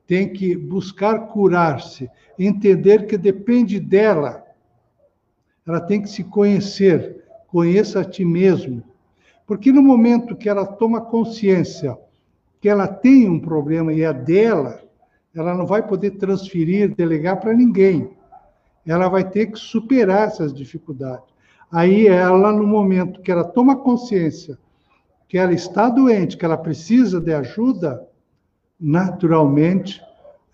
tem 0.06 0.32
que 0.32 0.56
buscar 0.56 1.28
curar-se, 1.28 2.10
entender 2.38 3.06
que 3.06 3.18
depende 3.18 3.80
dela. 3.80 4.44
Ela 5.66 5.82
tem 5.82 6.02
que 6.02 6.10
se 6.10 6.24
conhecer, 6.24 7.17
conheça 7.58 8.02
a 8.02 8.06
ti 8.06 8.24
mesmo. 8.24 8.84
Porque 9.48 9.72
no 9.72 9.82
momento 9.82 10.36
que 10.36 10.48
ela 10.48 10.64
toma 10.64 11.02
consciência 11.02 11.98
que 12.62 12.70
ela 12.70 12.88
tem 12.88 13.28
um 13.28 13.40
problema 13.40 13.92
e 13.92 14.04
é 14.04 14.14
dela, 14.14 14.80
ela 15.34 15.56
não 15.56 15.66
vai 15.66 15.82
poder 15.82 16.12
transferir, 16.12 16.94
delegar 16.94 17.40
para 17.40 17.56
ninguém. 17.56 18.12
Ela 18.86 19.10
vai 19.10 19.28
ter 19.28 19.48
que 19.48 19.58
superar 19.58 20.28
essas 20.28 20.54
dificuldades. 20.54 21.26
Aí 21.72 22.06
ela, 22.06 22.52
no 22.52 22.68
momento 22.68 23.22
que 23.22 23.32
ela 23.32 23.44
toma 23.44 23.76
consciência 23.76 24.56
que 25.28 25.36
ela 25.36 25.52
está 25.52 25.90
doente, 25.90 26.38
que 26.38 26.46
ela 26.46 26.58
precisa 26.58 27.20
de 27.20 27.34
ajuda, 27.34 28.08
naturalmente 28.80 30.00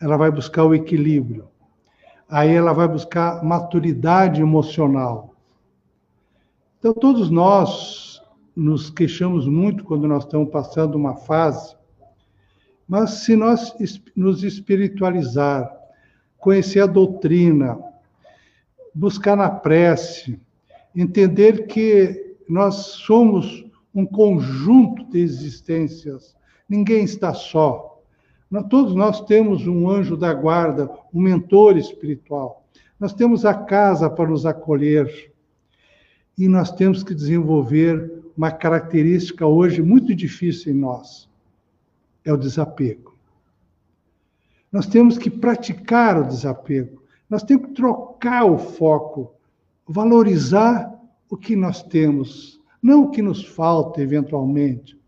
ela 0.01 0.15
vai 0.15 0.31
buscar 0.31 0.63
o 0.63 0.73
equilíbrio. 0.73 1.49
Aí 2.29 2.53
ela 2.55 2.71
vai 2.71 2.87
buscar 2.87 3.43
maturidade 3.43 4.39
emocional. 4.39 5.32
Então, 6.83 6.93
todos 6.93 7.29
nós 7.29 8.21
nos 8.53 8.89
queixamos 8.89 9.47
muito 9.47 9.85
quando 9.85 10.05
nós 10.05 10.25
estamos 10.25 10.49
passando 10.49 10.95
uma 10.95 11.15
fase, 11.15 11.77
mas 12.85 13.23
se 13.23 13.37
nós 13.37 13.73
nos 14.13 14.43
espiritualizar, 14.43 15.73
conhecer 16.37 16.81
a 16.81 16.85
doutrina, 16.85 17.79
buscar 18.93 19.37
na 19.37 19.49
prece, 19.49 20.37
entender 20.93 21.67
que 21.67 22.35
nós 22.49 22.75
somos 22.75 23.63
um 23.95 24.05
conjunto 24.05 25.05
de 25.05 25.19
existências, 25.19 26.35
ninguém 26.67 27.05
está 27.05 27.33
só. 27.33 28.03
Todos 28.69 28.93
nós 28.93 29.21
temos 29.21 29.65
um 29.65 29.89
anjo 29.89 30.17
da 30.17 30.33
guarda, 30.33 30.89
um 31.13 31.21
mentor 31.21 31.77
espiritual. 31.77 32.67
Nós 32.99 33.13
temos 33.13 33.45
a 33.45 33.53
casa 33.53 34.09
para 34.09 34.29
nos 34.29 34.45
acolher. 34.45 35.32
E 36.37 36.47
nós 36.47 36.71
temos 36.71 37.03
que 37.03 37.13
desenvolver 37.13 38.23
uma 38.35 38.51
característica 38.51 39.45
hoje 39.45 39.81
muito 39.81 40.15
difícil 40.15 40.73
em 40.73 40.77
nós: 40.77 41.29
é 42.25 42.33
o 42.33 42.37
desapego. 42.37 43.15
Nós 44.71 44.87
temos 44.87 45.17
que 45.17 45.29
praticar 45.29 46.19
o 46.19 46.27
desapego. 46.27 47.03
Nós 47.29 47.43
temos 47.43 47.67
que 47.67 47.73
trocar 47.73 48.45
o 48.45 48.57
foco, 48.57 49.33
valorizar 49.87 50.91
o 51.29 51.37
que 51.37 51.55
nós 51.55 51.83
temos, 51.83 52.59
não 52.81 53.03
o 53.03 53.11
que 53.11 53.21
nos 53.21 53.45
falta 53.45 54.01
eventualmente. 54.01 54.99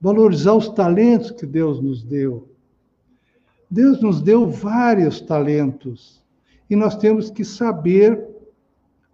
Valorizar 0.00 0.54
os 0.54 0.68
talentos 0.68 1.30
que 1.30 1.46
Deus 1.46 1.80
nos 1.80 2.02
deu 2.02 2.52
Deus 3.72 4.02
nos 4.02 4.20
deu 4.20 4.50
vários 4.50 5.18
talentos 5.18 6.22
e 6.68 6.76
nós 6.76 6.94
temos 6.94 7.30
que 7.30 7.42
saber 7.42 8.22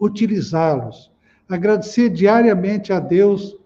utilizá-los. 0.01 1.13
Agradecer 1.49 2.11
diariamente 2.11 2.93
a 2.93 3.01
Deus 3.01 3.57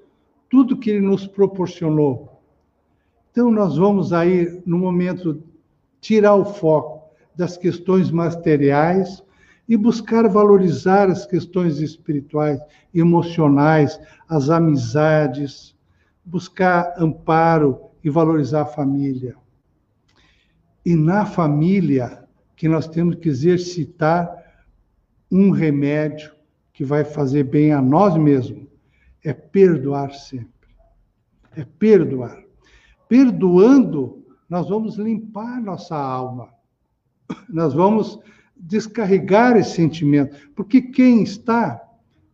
tudo 0.48 0.76
que 0.78 0.90
Ele 0.90 1.00
nos 1.00 1.26
proporcionou. 1.26 2.40
Então, 3.30 3.50
nós 3.50 3.76
vamos 3.76 4.12
aí, 4.12 4.62
no 4.66 4.78
momento, 4.78 5.42
tirar 6.00 6.34
o 6.34 6.44
foco 6.44 7.10
das 7.34 7.56
questões 7.56 8.10
materiais 8.10 9.22
e 9.68 9.76
buscar 9.76 10.28
valorizar 10.28 11.08
as 11.08 11.24
questões 11.24 11.80
espirituais, 11.80 12.60
emocionais, 12.94 13.98
as 14.28 14.50
amizades, 14.50 15.74
buscar 16.24 16.94
amparo 16.98 17.80
e 18.04 18.10
valorizar 18.10 18.62
a 18.62 18.66
família 18.66 19.34
e 20.84 20.96
na 20.96 21.24
família 21.24 22.24
que 22.56 22.68
nós 22.68 22.88
temos 22.88 23.16
que 23.16 23.28
exercitar 23.28 24.30
um 25.30 25.50
remédio 25.50 26.32
que 26.72 26.84
vai 26.84 27.04
fazer 27.04 27.44
bem 27.44 27.72
a 27.72 27.82
nós 27.82 28.16
mesmos. 28.16 28.66
É 29.24 29.32
perdoar 29.32 30.12
sempre. 30.12 30.48
É 31.54 31.64
perdoar. 31.64 32.42
Perdoando, 33.08 34.24
nós 34.48 34.68
vamos 34.68 34.96
limpar 34.96 35.60
nossa 35.60 35.96
alma. 35.96 36.48
Nós 37.48 37.74
vamos 37.74 38.18
descarregar 38.56 39.56
esse 39.56 39.74
sentimento. 39.74 40.50
Porque 40.54 40.80
quem 40.80 41.22
está 41.22 41.82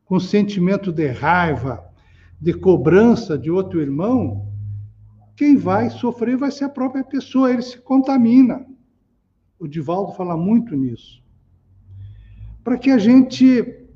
com 0.04 0.18
sentimento 0.18 0.92
de 0.92 1.08
raiva, 1.08 1.84
de 2.40 2.54
cobrança 2.54 3.36
de 3.36 3.50
outro 3.50 3.80
irmão, 3.80 4.48
quem 5.36 5.56
vai 5.56 5.90
sofrer 5.90 6.36
vai 6.36 6.50
ser 6.50 6.64
a 6.64 6.68
própria 6.68 7.04
pessoa, 7.04 7.52
ele 7.52 7.62
se 7.62 7.78
contamina. 7.78 8.64
O 9.58 9.66
Divaldo 9.66 10.12
fala 10.12 10.36
muito 10.36 10.74
nisso. 10.74 11.22
Para 12.62 12.78
que 12.78 12.90
a 12.90 12.98
gente 12.98 13.87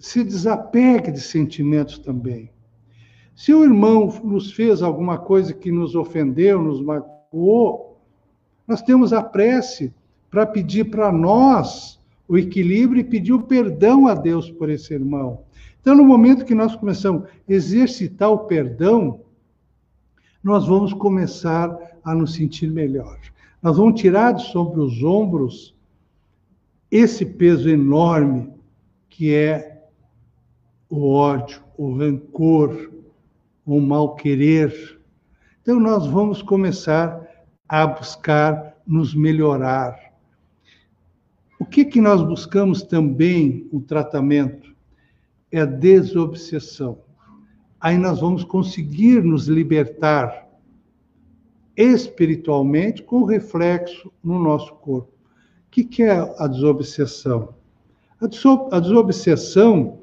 se 0.00 0.24
desapegue 0.24 1.12
de 1.12 1.20
sentimentos 1.20 1.98
também. 1.98 2.50
Se 3.36 3.52
o 3.52 3.62
irmão 3.62 4.08
nos 4.24 4.50
fez 4.50 4.82
alguma 4.82 5.18
coisa 5.18 5.52
que 5.52 5.70
nos 5.70 5.94
ofendeu, 5.94 6.60
nos 6.60 6.80
magoou, 6.82 8.00
nós 8.66 8.80
temos 8.80 9.12
a 9.12 9.22
prece 9.22 9.94
para 10.30 10.46
pedir 10.46 10.90
para 10.90 11.12
nós 11.12 12.00
o 12.26 12.38
equilíbrio 12.38 13.00
e 13.00 13.04
pedir 13.04 13.32
o 13.32 13.42
perdão 13.42 14.06
a 14.06 14.14
Deus 14.14 14.50
por 14.50 14.70
esse 14.70 14.94
irmão. 14.94 15.42
Então, 15.80 15.94
no 15.94 16.04
momento 16.04 16.44
que 16.44 16.54
nós 16.54 16.74
começamos 16.74 17.24
a 17.24 17.28
exercitar 17.48 18.30
o 18.30 18.46
perdão, 18.46 19.20
nós 20.42 20.66
vamos 20.66 20.94
começar 20.94 21.76
a 22.02 22.14
nos 22.14 22.34
sentir 22.34 22.70
melhor. 22.70 23.18
Nós 23.62 23.76
vamos 23.76 24.00
tirar 24.00 24.32
de 24.32 24.44
sobre 24.44 24.80
os 24.80 25.02
ombros 25.02 25.74
esse 26.90 27.26
peso 27.26 27.68
enorme 27.68 28.50
que 29.08 29.34
é 29.34 29.69
o 30.90 31.12
ódio, 31.12 31.62
o 31.78 31.96
rancor, 31.96 32.90
o 33.64 33.80
mal 33.80 34.16
querer. 34.16 35.00
Então 35.62 35.78
nós 35.78 36.04
vamos 36.08 36.42
começar 36.42 37.24
a 37.68 37.86
buscar 37.86 38.76
nos 38.84 39.14
melhorar. 39.14 39.96
O 41.60 41.64
que 41.64 41.84
que 41.84 42.00
nós 42.00 42.20
buscamos 42.22 42.82
também 42.82 43.68
o 43.70 43.80
tratamento 43.80 44.74
é 45.52 45.60
a 45.60 45.64
desobsessão. 45.64 46.98
Aí 47.80 47.96
nós 47.96 48.20
vamos 48.20 48.42
conseguir 48.42 49.22
nos 49.22 49.46
libertar 49.46 50.48
espiritualmente 51.76 53.02
com 53.02 53.24
reflexo 53.24 54.12
no 54.22 54.38
nosso 54.38 54.74
corpo. 54.74 55.12
O 55.68 55.70
que, 55.70 55.84
que 55.84 56.02
é 56.02 56.34
a 56.38 56.46
desobsessão? 56.48 57.54
A 58.20 58.80
desobsessão 58.80 59.99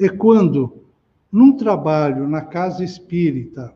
é 0.00 0.08
quando, 0.08 0.82
num 1.30 1.56
trabalho 1.56 2.26
na 2.28 2.40
casa 2.40 2.82
espírita, 2.82 3.74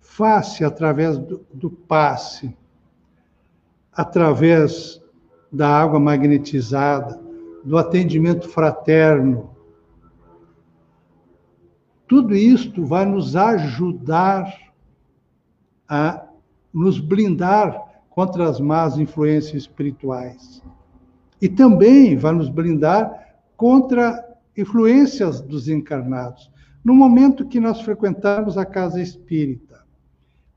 faz-se 0.00 0.64
através 0.64 1.18
do, 1.18 1.44
do 1.52 1.70
passe, 1.70 2.56
através 3.92 5.00
da 5.52 5.68
água 5.68 5.98
magnetizada, 5.98 7.20
do 7.64 7.76
atendimento 7.76 8.48
fraterno, 8.48 9.50
tudo 12.06 12.34
isto 12.34 12.86
vai 12.86 13.04
nos 13.04 13.36
ajudar 13.36 14.72
a 15.88 16.26
nos 16.72 16.98
blindar 17.00 18.02
contra 18.08 18.48
as 18.48 18.60
más 18.60 18.98
influências 18.98 19.62
espirituais. 19.62 20.62
E 21.40 21.48
também 21.48 22.16
vai 22.16 22.32
nos 22.32 22.48
blindar 22.48 23.36
contra 23.56 24.27
influências 24.58 25.40
dos 25.40 25.68
encarnados. 25.68 26.50
No 26.84 26.92
momento 26.92 27.46
que 27.46 27.60
nós 27.60 27.80
frequentarmos 27.80 28.58
a 28.58 28.66
casa 28.66 29.00
espírita, 29.00 29.84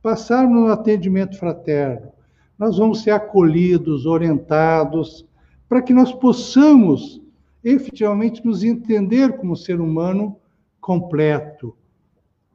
passarmos 0.02 0.60
no 0.60 0.72
atendimento 0.72 1.38
fraterno, 1.38 2.12
nós 2.58 2.80
vamos 2.80 3.04
ser 3.04 3.12
acolhidos, 3.12 4.08
orientados, 4.08 5.28
para 5.70 5.84
que 5.84 5.94
nós 5.94 6.12
possamos 6.12 7.22
efetivamente 7.64 8.44
nos 8.44 8.64
entender 8.64 9.38
como 9.38 9.56
ser 9.56 9.80
humano 9.80 10.36
completo, 10.80 11.76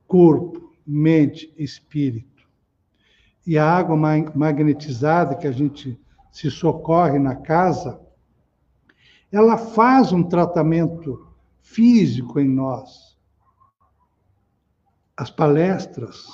corpo, 0.08 0.72
mente, 0.84 1.52
espírito. 1.56 2.44
E 3.46 3.56
a 3.56 3.64
água 3.64 3.96
magnetizada 4.34 5.36
que 5.36 5.46
a 5.46 5.52
gente 5.52 5.98
se 6.32 6.50
socorre 6.50 7.20
na 7.20 7.36
casa, 7.36 8.00
ela 9.30 9.56
faz 9.56 10.10
um 10.12 10.24
tratamento 10.24 11.26
físico 11.66 12.40
em 12.40 12.48
nós. 12.48 13.16
As 15.16 15.30
palestras, 15.30 16.24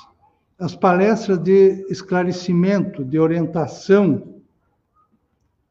as 0.59 0.75
palestras 0.75 1.39
de 1.39 1.85
esclarecimento, 1.89 3.03
de 3.03 3.19
orientação, 3.19 4.41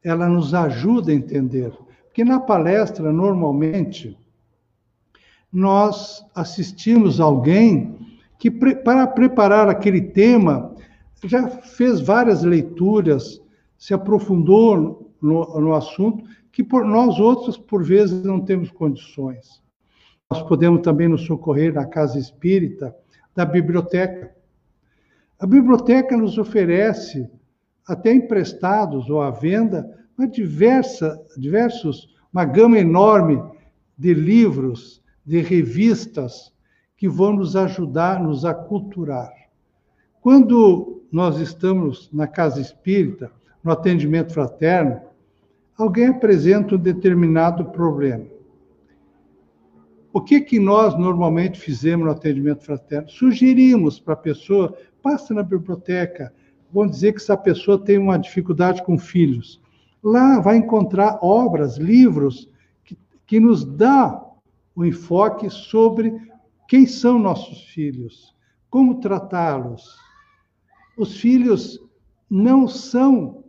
ela 0.03 0.27
nos 0.27 0.53
ajuda 0.53 1.11
a 1.11 1.15
entender. 1.15 1.71
Porque 2.03 2.23
na 2.23 2.39
palestra, 2.39 3.11
normalmente, 3.11 4.17
nós 5.51 6.23
assistimos 6.35 7.19
alguém 7.19 7.97
que, 8.37 8.51
para 8.51 9.07
preparar 9.07 9.69
aquele 9.69 10.01
tema, 10.01 10.75
já 11.23 11.47
fez 11.47 12.01
várias 12.01 12.43
leituras, 12.43 13.41
se 13.77 13.93
aprofundou 13.93 15.11
no, 15.21 15.59
no 15.59 15.73
assunto, 15.73 16.23
que 16.53 16.63
por 16.63 16.85
nós 16.85 17.19
outros, 17.19 17.57
por 17.57 17.83
vezes, 17.83 18.23
não 18.23 18.39
temos 18.39 18.69
condições. 18.69 19.59
Nós 20.29 20.43
podemos 20.43 20.81
também 20.81 21.07
nos 21.07 21.25
socorrer 21.25 21.73
na 21.73 21.85
casa 21.85 22.19
espírita 22.19 22.95
da 23.35 23.43
biblioteca. 23.43 24.35
A 25.39 25.47
biblioteca 25.47 26.15
nos 26.15 26.37
oferece, 26.37 27.27
até 27.87 28.13
emprestados 28.13 29.09
ou 29.09 29.19
à 29.19 29.31
venda, 29.31 29.83
uma 30.15 30.27
diversa, 30.27 31.19
diversos, 31.35 32.15
uma 32.31 32.45
gama 32.45 32.77
enorme 32.77 33.43
de 33.97 34.13
livros 34.13 35.03
de 35.25 35.41
revistas 35.41 36.53
que 36.95 37.09
vão 37.09 37.33
nos 37.33 37.55
ajudar, 37.55 38.21
nos 38.21 38.45
aculturar. 38.45 39.31
Quando 40.21 41.03
nós 41.11 41.39
estamos 41.39 42.11
na 42.13 42.27
casa 42.27 42.61
espírita, 42.61 43.31
no 43.63 43.71
atendimento 43.71 44.33
fraterno, 44.33 45.01
alguém 45.77 46.07
apresenta 46.07 46.75
um 46.75 46.79
determinado 46.79 47.65
problema. 47.65 48.25
O 50.11 50.21
que 50.21 50.39
que 50.41 50.59
nós 50.59 50.97
normalmente 50.97 51.59
fizemos 51.59 52.05
no 52.05 52.11
atendimento 52.11 52.63
fraterno? 52.63 53.09
Sugerimos 53.09 53.99
para 53.99 54.13
a 54.13 54.17
pessoa, 54.17 54.77
passa 55.01 55.33
na 55.33 55.41
biblioteca, 55.41 56.31
vamos 56.71 56.91
dizer 56.91 57.13
que 57.13 57.19
essa 57.19 57.35
pessoa 57.35 57.83
tem 57.83 57.97
uma 57.97 58.17
dificuldade 58.17 58.83
com 58.83 58.97
filhos. 58.97 59.59
Lá 60.03 60.39
vai 60.39 60.57
encontrar 60.57 61.17
obras, 61.21 61.77
livros 61.77 62.47
que, 62.83 62.97
que 63.25 63.39
nos 63.39 63.65
dá 63.65 64.23
o 64.75 64.85
enfoque 64.85 65.49
sobre 65.49 66.15
quem 66.67 66.85
são 66.85 67.17
nossos 67.17 67.63
filhos, 67.65 68.35
como 68.69 68.99
tratá-los. 68.99 69.97
Os 70.97 71.17
filhos 71.17 71.79
não 72.29 72.67
são 72.67 73.42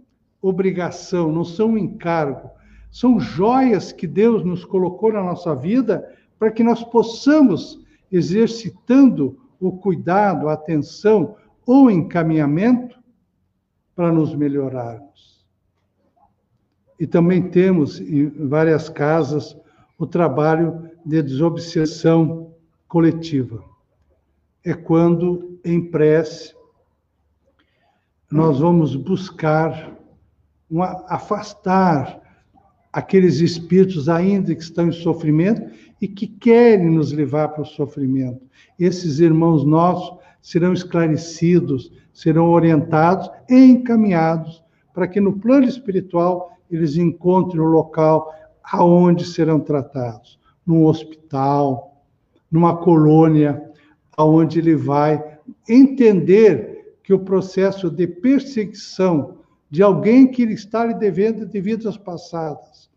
obrigação, 0.46 1.32
não 1.32 1.44
são 1.44 1.70
um 1.70 1.78
encargo, 1.78 2.50
são 2.90 3.18
joias 3.18 3.92
que 3.92 4.06
Deus 4.06 4.44
nos 4.44 4.64
colocou 4.64 5.10
na 5.12 5.22
nossa 5.22 5.54
vida 5.54 6.06
para 6.38 6.50
que 6.50 6.62
nós 6.62 6.84
possamos, 6.84 7.82
exercitando 8.12 9.40
o 9.58 9.72
cuidado, 9.72 10.48
a 10.48 10.52
atenção 10.52 11.36
ou 11.66 11.90
encaminhamento, 11.90 13.02
para 13.96 14.12
nos 14.12 14.34
melhorarmos. 14.34 15.44
E 17.00 17.06
também 17.06 17.48
temos 17.48 18.00
em 18.00 18.28
várias 18.46 18.88
casas 18.88 19.56
o 19.96 20.06
trabalho 20.06 20.90
de 21.06 21.22
desobsessão 21.22 22.52
coletiva. 22.86 23.64
É 24.64 24.74
quando, 24.74 25.58
em 25.64 25.90
prece, 25.90 26.54
nós 28.30 28.58
vamos 28.58 28.96
buscar 28.96 29.94
afastar 31.08 32.20
aqueles 32.92 33.40
espíritos 33.40 34.08
ainda 34.08 34.54
que 34.54 34.62
estão 34.62 34.88
em 34.88 34.92
sofrimento 34.92 35.70
e 36.00 36.06
que 36.06 36.26
querem 36.26 36.90
nos 36.90 37.12
levar 37.12 37.48
para 37.48 37.62
o 37.62 37.66
sofrimento. 37.66 38.40
Esses 38.78 39.18
irmãos 39.18 39.64
nossos 39.64 40.18
serão 40.40 40.72
esclarecidos, 40.72 41.92
serão 42.12 42.50
orientados 42.50 43.30
e 43.48 43.64
encaminhados 43.64 44.62
para 44.92 45.08
que 45.08 45.20
no 45.20 45.32
plano 45.32 45.66
espiritual 45.66 46.52
eles 46.70 46.96
encontrem 46.96 47.60
o 47.60 47.64
local 47.64 48.32
aonde 48.62 49.24
serão 49.24 49.58
tratados 49.60 50.38
num 50.66 50.86
hospital, 50.86 52.02
numa 52.50 52.76
colônia, 52.76 53.62
aonde 54.16 54.58
ele 54.58 54.76
vai 54.76 55.38
entender 55.68 56.96
que 57.02 57.12
o 57.12 57.18
processo 57.18 57.90
de 57.90 58.06
perseguição 58.06 59.38
de 59.74 59.82
alguém 59.82 60.30
que 60.30 60.40
ele 60.40 60.54
está 60.54 60.86
lhe 60.86 60.94
devendo 60.94 61.44
de 61.44 61.60
vidas 61.60 61.96
passadas, 61.96 62.88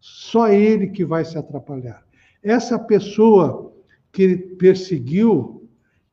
só 0.00 0.48
ele 0.48 0.88
que 0.88 1.04
vai 1.04 1.24
se 1.24 1.38
atrapalhar. 1.38 2.04
Essa 2.42 2.76
pessoa 2.76 3.72
que 4.10 4.22
ele 4.24 4.36
perseguiu, 4.56 5.68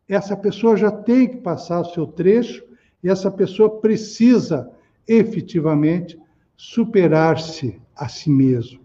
essa 0.07 0.38
pessoa 0.38 0.77
já 0.77 0.91
tem 0.91 1.27
que 1.27 1.38
passar 1.38 1.81
o 1.81 1.86
seu 1.86 2.05
trecho 2.05 2.63
e 3.03 3.10
essa 3.10 3.31
pessoa 3.31 3.81
precisa 3.81 4.71
efetivamente 5.07 6.19
superar-se 6.55 7.81
a 7.95 8.07
si 8.07 8.29
mesmo. 8.29 8.79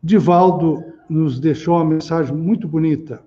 Divaldo 0.00 0.92
nos 1.10 1.40
deixou 1.40 1.74
uma 1.74 1.84
mensagem 1.84 2.36
muito 2.36 2.68
bonita. 2.68 3.20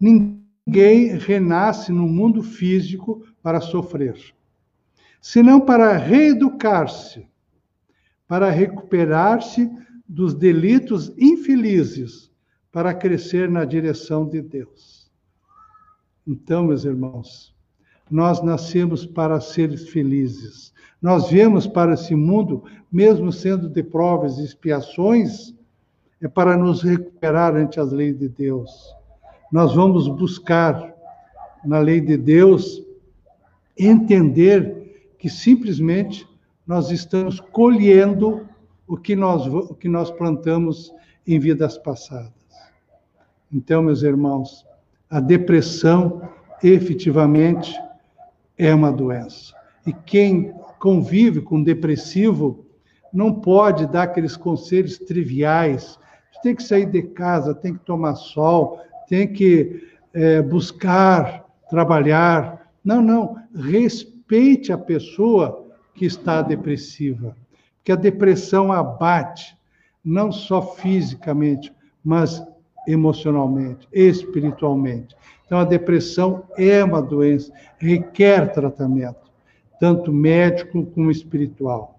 Ninguém 0.00 1.16
renasce 1.16 1.92
no 1.92 2.08
mundo 2.08 2.42
físico 2.42 3.22
para 3.46 3.60
sofrer, 3.60 4.16
senão 5.20 5.60
para 5.60 5.96
reeducar-se, 5.96 7.28
para 8.26 8.50
recuperar-se 8.50 9.70
dos 10.08 10.34
delitos 10.34 11.12
infelizes, 11.16 12.28
para 12.72 12.92
crescer 12.92 13.48
na 13.48 13.64
direção 13.64 14.28
de 14.28 14.42
Deus. 14.42 15.08
Então, 16.26 16.64
meus 16.64 16.84
irmãos, 16.84 17.54
nós 18.10 18.42
nascemos 18.42 19.06
para 19.06 19.40
ser 19.40 19.78
felizes. 19.78 20.74
Nós 21.00 21.30
viemos 21.30 21.68
para 21.68 21.94
esse 21.94 22.16
mundo, 22.16 22.64
mesmo 22.90 23.30
sendo 23.30 23.68
de 23.68 23.80
provas 23.80 24.38
e 24.38 24.44
expiações, 24.44 25.54
é 26.20 26.26
para 26.26 26.56
nos 26.56 26.82
recuperar 26.82 27.54
ante 27.54 27.78
as 27.78 27.92
leis 27.92 28.18
de 28.18 28.28
Deus. 28.28 28.92
Nós 29.52 29.72
vamos 29.72 30.08
buscar 30.08 30.92
na 31.64 31.78
lei 31.78 32.00
de 32.00 32.16
Deus 32.16 32.84
entender 33.78 35.14
que 35.18 35.28
simplesmente 35.28 36.26
nós 36.66 36.90
estamos 36.90 37.40
colhendo 37.40 38.46
o 38.86 38.96
que 38.96 39.16
nós, 39.16 39.46
o 39.46 39.74
que 39.74 39.88
nós 39.88 40.10
plantamos 40.10 40.92
em 41.26 41.38
vidas 41.38 41.76
passadas. 41.76 42.32
Então, 43.52 43.82
meus 43.82 44.02
irmãos, 44.02 44.66
a 45.08 45.20
depressão 45.20 46.28
efetivamente 46.62 47.74
é 48.58 48.74
uma 48.74 48.92
doença. 48.92 49.54
E 49.86 49.92
quem 49.92 50.52
convive 50.78 51.40
com 51.40 51.62
depressivo 51.62 52.66
não 53.12 53.32
pode 53.32 53.86
dar 53.86 54.04
aqueles 54.04 54.36
conselhos 54.36 54.98
triviais. 54.98 55.98
Tem 56.42 56.54
que 56.54 56.62
sair 56.62 56.86
de 56.86 57.02
casa, 57.02 57.54
tem 57.54 57.74
que 57.74 57.84
tomar 57.84 58.14
sol, 58.14 58.80
tem 59.08 59.32
que 59.32 59.82
é, 60.12 60.42
buscar 60.42 61.44
trabalhar. 61.70 62.65
Não, 62.86 63.02
não. 63.02 63.36
Respeite 63.52 64.72
a 64.72 64.78
pessoa 64.78 65.66
que 65.92 66.06
está 66.06 66.40
depressiva. 66.40 67.36
Porque 67.78 67.90
a 67.90 67.96
depressão 67.96 68.70
abate, 68.72 69.58
não 70.04 70.30
só 70.30 70.62
fisicamente, 70.62 71.74
mas 72.04 72.40
emocionalmente, 72.86 73.88
espiritualmente. 73.92 75.16
Então, 75.44 75.58
a 75.58 75.64
depressão 75.64 76.44
é 76.56 76.84
uma 76.84 77.02
doença, 77.02 77.52
requer 77.76 78.52
tratamento, 78.52 79.32
tanto 79.80 80.12
médico 80.12 80.86
como 80.86 81.10
espiritual. 81.10 81.98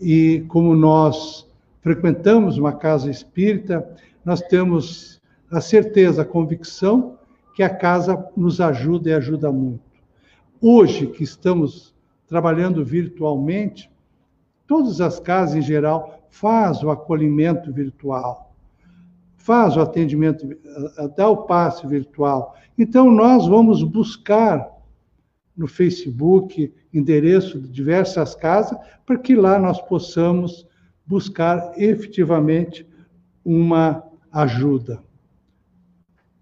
E 0.00 0.42
como 0.48 0.74
nós 0.74 1.46
frequentamos 1.82 2.56
uma 2.56 2.72
casa 2.72 3.10
espírita, 3.10 3.86
nós 4.24 4.40
temos 4.40 5.20
a 5.50 5.60
certeza, 5.60 6.22
a 6.22 6.26
convicção 6.26 7.18
que 7.54 7.62
a 7.62 7.68
casa 7.68 8.26
nos 8.34 8.58
ajuda 8.58 9.10
e 9.10 9.12
ajuda 9.12 9.52
muito. 9.52 9.93
Hoje 10.66 11.08
que 11.08 11.22
estamos 11.22 11.94
trabalhando 12.26 12.82
virtualmente, 12.82 13.92
todas 14.66 14.98
as 14.98 15.20
casas 15.20 15.56
em 15.56 15.60
geral 15.60 16.26
faz 16.30 16.82
o 16.82 16.88
acolhimento 16.88 17.70
virtual, 17.70 18.56
faz 19.36 19.76
o 19.76 19.82
atendimento, 19.82 20.48
dá 21.14 21.28
o 21.28 21.44
passe 21.44 21.86
virtual. 21.86 22.56
Então 22.78 23.10
nós 23.10 23.46
vamos 23.46 23.82
buscar 23.82 24.66
no 25.54 25.66
Facebook 25.66 26.72
endereço 26.94 27.60
de 27.60 27.68
diversas 27.68 28.34
casas 28.34 28.78
para 29.04 29.18
que 29.18 29.34
lá 29.34 29.58
nós 29.58 29.82
possamos 29.82 30.66
buscar 31.04 31.74
efetivamente 31.76 32.88
uma 33.44 34.02
ajuda. 34.32 34.98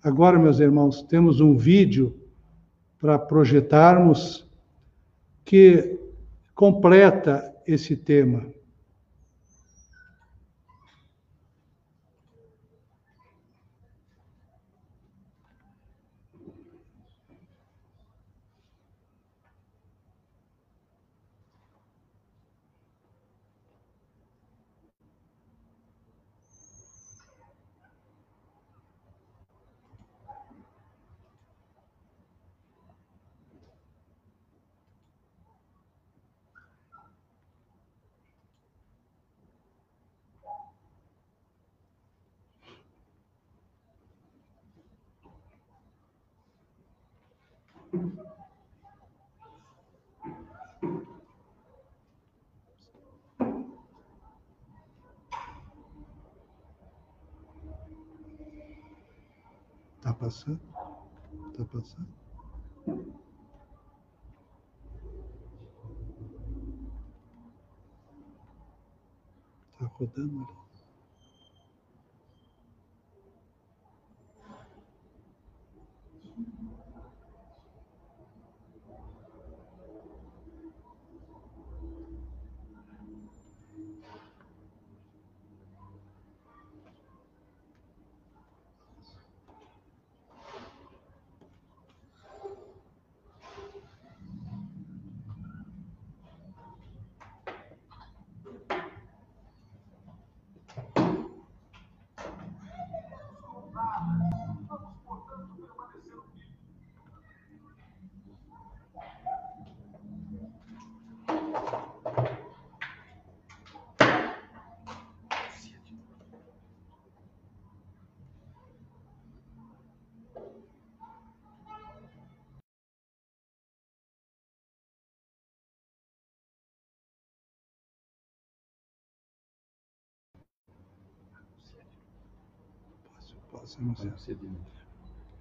Agora, 0.00 0.38
meus 0.38 0.60
irmãos, 0.60 1.02
temos 1.02 1.40
um 1.40 1.56
vídeo 1.56 2.21
para 3.02 3.18
projetarmos 3.18 4.48
que 5.44 5.98
completa 6.54 7.52
esse 7.66 7.96
tema. 7.96 8.46
Tá 60.22 60.26
passando? 60.26 60.60
Tá 61.56 61.64
passando? 61.64 62.08
Tá 69.76 69.86
rodando? 69.86 70.48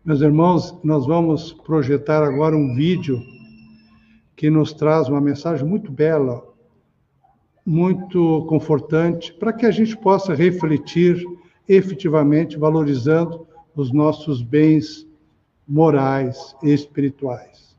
Meus 0.03 0.21
irmãos, 0.21 0.77
nós 0.83 1.05
vamos 1.05 1.53
projetar 1.53 2.23
agora 2.23 2.55
um 2.55 2.73
vídeo 2.73 3.21
que 4.35 4.49
nos 4.49 4.73
traz 4.73 5.07
uma 5.07 5.21
mensagem 5.21 5.65
muito 5.65 5.91
bela, 5.91 6.43
muito 7.65 8.45
confortante, 8.47 9.33
para 9.33 9.53
que 9.53 9.65
a 9.65 9.71
gente 9.71 9.95
possa 9.97 10.33
refletir 10.33 11.23
efetivamente, 11.67 12.57
valorizando 12.57 13.47
os 13.75 13.91
nossos 13.91 14.41
bens 14.41 15.07
morais 15.67 16.55
e 16.63 16.73
espirituais. 16.73 17.70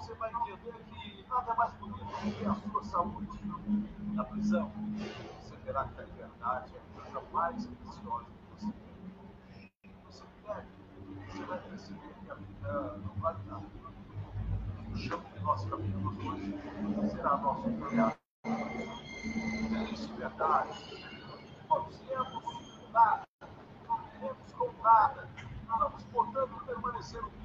Você 0.00 0.14
vai 0.14 0.32
entender 0.32 0.72
que 0.86 1.26
nada 1.28 1.54
mais 1.54 1.74
bonito 1.74 2.06
que 2.38 2.44
a 2.46 2.54
sua 2.54 2.82
saúde. 2.84 3.28
Na 4.14 4.24
prisão, 4.24 4.72
você 5.42 5.56
verá 5.58 5.84
que 5.84 6.00
a 6.00 6.04
liberdade 6.04 6.72
é 6.74 6.78
a 6.78 7.02
coisa 7.02 7.26
mais 7.32 7.66
preciosa 7.66 8.24
que 8.24 8.64
você 8.64 8.72
tem. 8.72 9.94
No 10.02 10.10
cemitério, 10.10 10.68
você 11.28 11.44
vai 11.44 11.58
perceber 11.58 12.14
que 12.24 12.30
a 12.30 12.34
vida 12.34 12.98
não 13.04 13.14
vale 13.20 13.38
nada. 13.46 13.66
O 14.90 14.96
chão 14.96 15.20
que 15.20 15.40
nós 15.40 15.68
caminhamos 15.68 16.18
hoje 16.18 17.10
será 17.10 17.36
nosso 17.36 17.68
olhar. 17.68 18.16
Isso, 19.92 20.14
verdade. 20.14 21.14
Nós 21.68 22.00
viemos 22.00 22.90
nada 22.90 23.24
temos 24.18 24.52
com 24.56 24.72
nada. 24.82 25.28
Vamos, 25.66 26.02
portanto, 26.04 26.64
permanecer 26.66 27.22
ser 27.22 27.39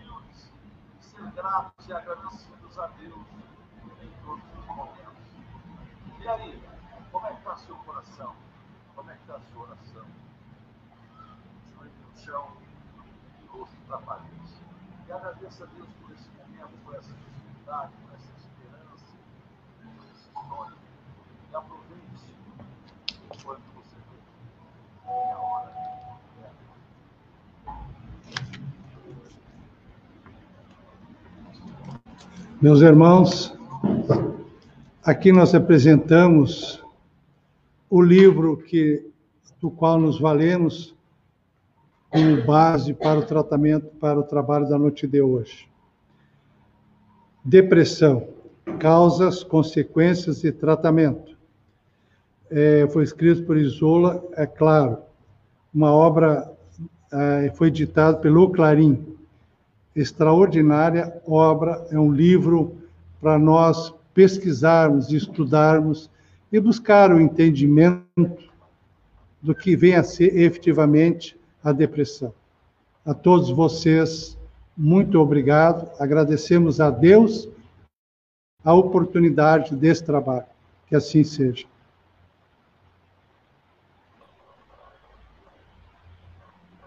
gratos 1.35 1.87
e 1.87 1.93
agradecidos 1.93 2.79
a 2.79 2.87
Deus 2.87 3.27
em 4.01 4.25
todos 4.25 4.43
os 4.57 4.65
momentos. 4.67 5.03
E 6.21 6.27
aí, 6.27 6.63
como 7.11 7.27
é 7.27 7.31
que 7.31 7.37
está 7.39 7.57
seu 7.57 7.75
coração? 7.75 8.33
Como 8.95 9.11
é 9.11 9.15
que 9.15 9.21
está 9.21 9.39
sua 9.51 9.63
oração? 9.63 10.05
Joelho 11.73 11.93
no 12.07 12.17
chão 12.17 12.57
rosto 13.49 13.75
para 13.85 13.97
a 13.97 14.01
parede. 14.01 14.61
E 15.07 15.11
agradeça 15.11 15.65
a 15.65 15.67
Deus 15.67 15.89
por 16.01 16.11
esse 16.11 16.29
momento, 16.29 16.71
por 16.85 16.95
essa 16.95 17.13
possibilidade, 17.13 17.93
por 18.01 18.13
essa 18.13 18.31
esperança, 18.37 19.05
por 19.83 20.05
esse 20.05 20.31
sonho. 20.31 20.77
E 21.51 21.55
aproveite 21.55 22.35
enquanto 23.33 23.63
você 23.75 23.95
vê. 23.95 25.11
É 25.11 25.31
a 25.33 25.37
hora 25.37 25.75
Meus 32.65 32.81
irmãos, 32.81 33.55
aqui 35.03 35.31
nós 35.31 35.53
apresentamos 35.53 36.83
o 37.87 38.01
livro 38.01 38.57
que, 38.57 39.07
do 39.61 39.69
qual 39.69 39.99
nos 39.99 40.19
valemos 40.19 40.95
como 42.09 42.43
base 42.43 42.91
para 42.91 43.19
o 43.19 43.21
tratamento, 43.23 43.85
para 43.99 44.19
o 44.19 44.23
trabalho 44.23 44.67
da 44.67 44.79
noite 44.79 45.05
de 45.05 45.21
hoje. 45.21 45.69
Depressão, 47.43 48.29
causas, 48.79 49.43
consequências 49.43 50.43
e 50.43 50.51
tratamento. 50.51 51.37
É, 52.49 52.87
foi 52.87 53.03
escrito 53.03 53.43
por 53.43 53.57
Isola, 53.57 54.27
é 54.35 54.47
claro, 54.47 54.97
uma 55.71 55.91
obra 55.91 56.51
é, 57.13 57.51
foi 57.53 57.67
editada 57.67 58.17
pelo 58.17 58.49
Clarim, 58.49 59.14
extraordinária 59.95 61.21
obra, 61.25 61.87
é 61.89 61.97
um 61.97 62.11
livro 62.11 62.75
para 63.21 63.39
nós 63.39 63.93
pesquisarmos, 64.13 65.11
estudarmos 65.11 66.09
e 66.51 66.59
buscar 66.59 67.11
o 67.11 67.19
entendimento 67.19 68.37
do 69.41 69.55
que 69.55 69.75
vem 69.75 69.95
a 69.95 70.03
ser 70.03 70.35
efetivamente 70.37 71.39
a 71.63 71.71
depressão. 71.71 72.33
A 73.05 73.13
todos 73.13 73.49
vocês, 73.49 74.37
muito 74.75 75.19
obrigado. 75.19 75.89
Agradecemos 75.99 76.81
a 76.81 76.89
Deus 76.89 77.47
a 78.63 78.73
oportunidade 78.73 79.75
desse 79.75 80.03
trabalho. 80.03 80.45
Que 80.87 80.95
assim 80.95 81.23
seja. 81.23 81.65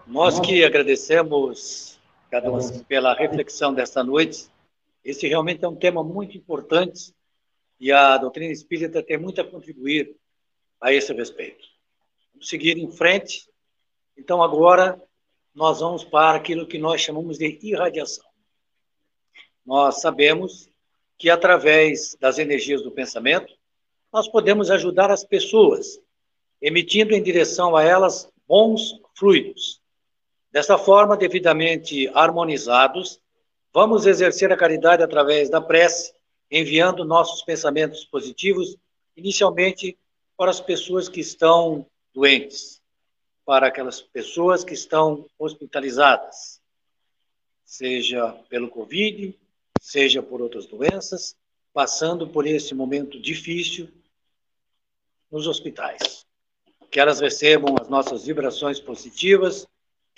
Nós 0.05 0.39
que 0.39 0.63
agradecemos 0.63 1.98
cada 2.29 2.51
um 2.51 2.83
pela 2.83 3.13
reflexão 3.13 3.73
desta 3.73 4.03
noite. 4.03 4.47
Esse 5.03 5.27
realmente 5.27 5.65
é 5.65 5.67
um 5.67 5.75
tema 5.75 6.03
muito 6.03 6.37
importante 6.37 7.13
e 7.79 7.91
a 7.91 8.17
doutrina 8.17 8.51
espírita 8.51 9.01
tem 9.01 9.17
muito 9.17 9.41
a 9.41 9.45
contribuir 9.45 10.15
a 10.79 10.93
esse 10.93 11.11
respeito. 11.13 11.65
Vamos 12.33 12.49
seguir 12.49 12.77
em 12.77 12.91
frente. 12.91 13.49
Então, 14.17 14.43
agora, 14.43 15.01
nós 15.55 15.79
vamos 15.79 16.03
para 16.03 16.37
aquilo 16.37 16.67
que 16.67 16.77
nós 16.77 17.01
chamamos 17.01 17.37
de 17.37 17.57
irradiação. 17.63 18.25
Nós 19.65 20.01
sabemos 20.01 20.69
que, 21.17 21.29
através 21.29 22.15
das 22.19 22.37
energias 22.37 22.81
do 22.81 22.91
pensamento, 22.91 23.53
nós 24.11 24.27
podemos 24.27 24.71
ajudar 24.71 25.11
as 25.11 25.23
pessoas, 25.23 25.99
emitindo 26.61 27.13
em 27.13 27.21
direção 27.21 27.75
a 27.75 27.83
elas 27.83 28.31
bons 28.47 28.99
fluidos, 29.15 29.81
Dessa 30.51 30.77
forma, 30.77 31.15
devidamente 31.15 32.07
harmonizados, 32.09 33.21
vamos 33.71 34.07
exercer 34.07 34.51
a 34.51 34.57
caridade 34.57 35.03
através 35.03 35.49
da 35.49 35.61
prece, 35.61 36.13
enviando 36.49 37.05
nossos 37.05 37.43
pensamentos 37.43 38.03
positivos, 38.03 38.75
inicialmente 39.15 39.97
para 40.35 40.49
as 40.49 40.59
pessoas 40.59 41.07
que 41.07 41.19
estão 41.19 41.85
doentes, 42.13 42.81
para 43.45 43.67
aquelas 43.67 44.01
pessoas 44.01 44.63
que 44.63 44.73
estão 44.73 45.27
hospitalizadas, 45.37 46.59
seja 47.63 48.31
pelo 48.49 48.69
Covid, 48.69 49.37
seja 49.79 50.23
por 50.23 50.41
outras 50.41 50.65
doenças, 50.65 51.35
passando 51.71 52.27
por 52.27 52.47
esse 52.47 52.73
momento 52.73 53.19
difícil 53.19 53.87
nos 55.31 55.45
hospitais. 55.45 56.25
Que 56.89 56.99
elas 56.99 57.19
recebam 57.19 57.75
as 57.79 57.87
nossas 57.87 58.25
vibrações 58.25 58.79
positivas 58.79 59.67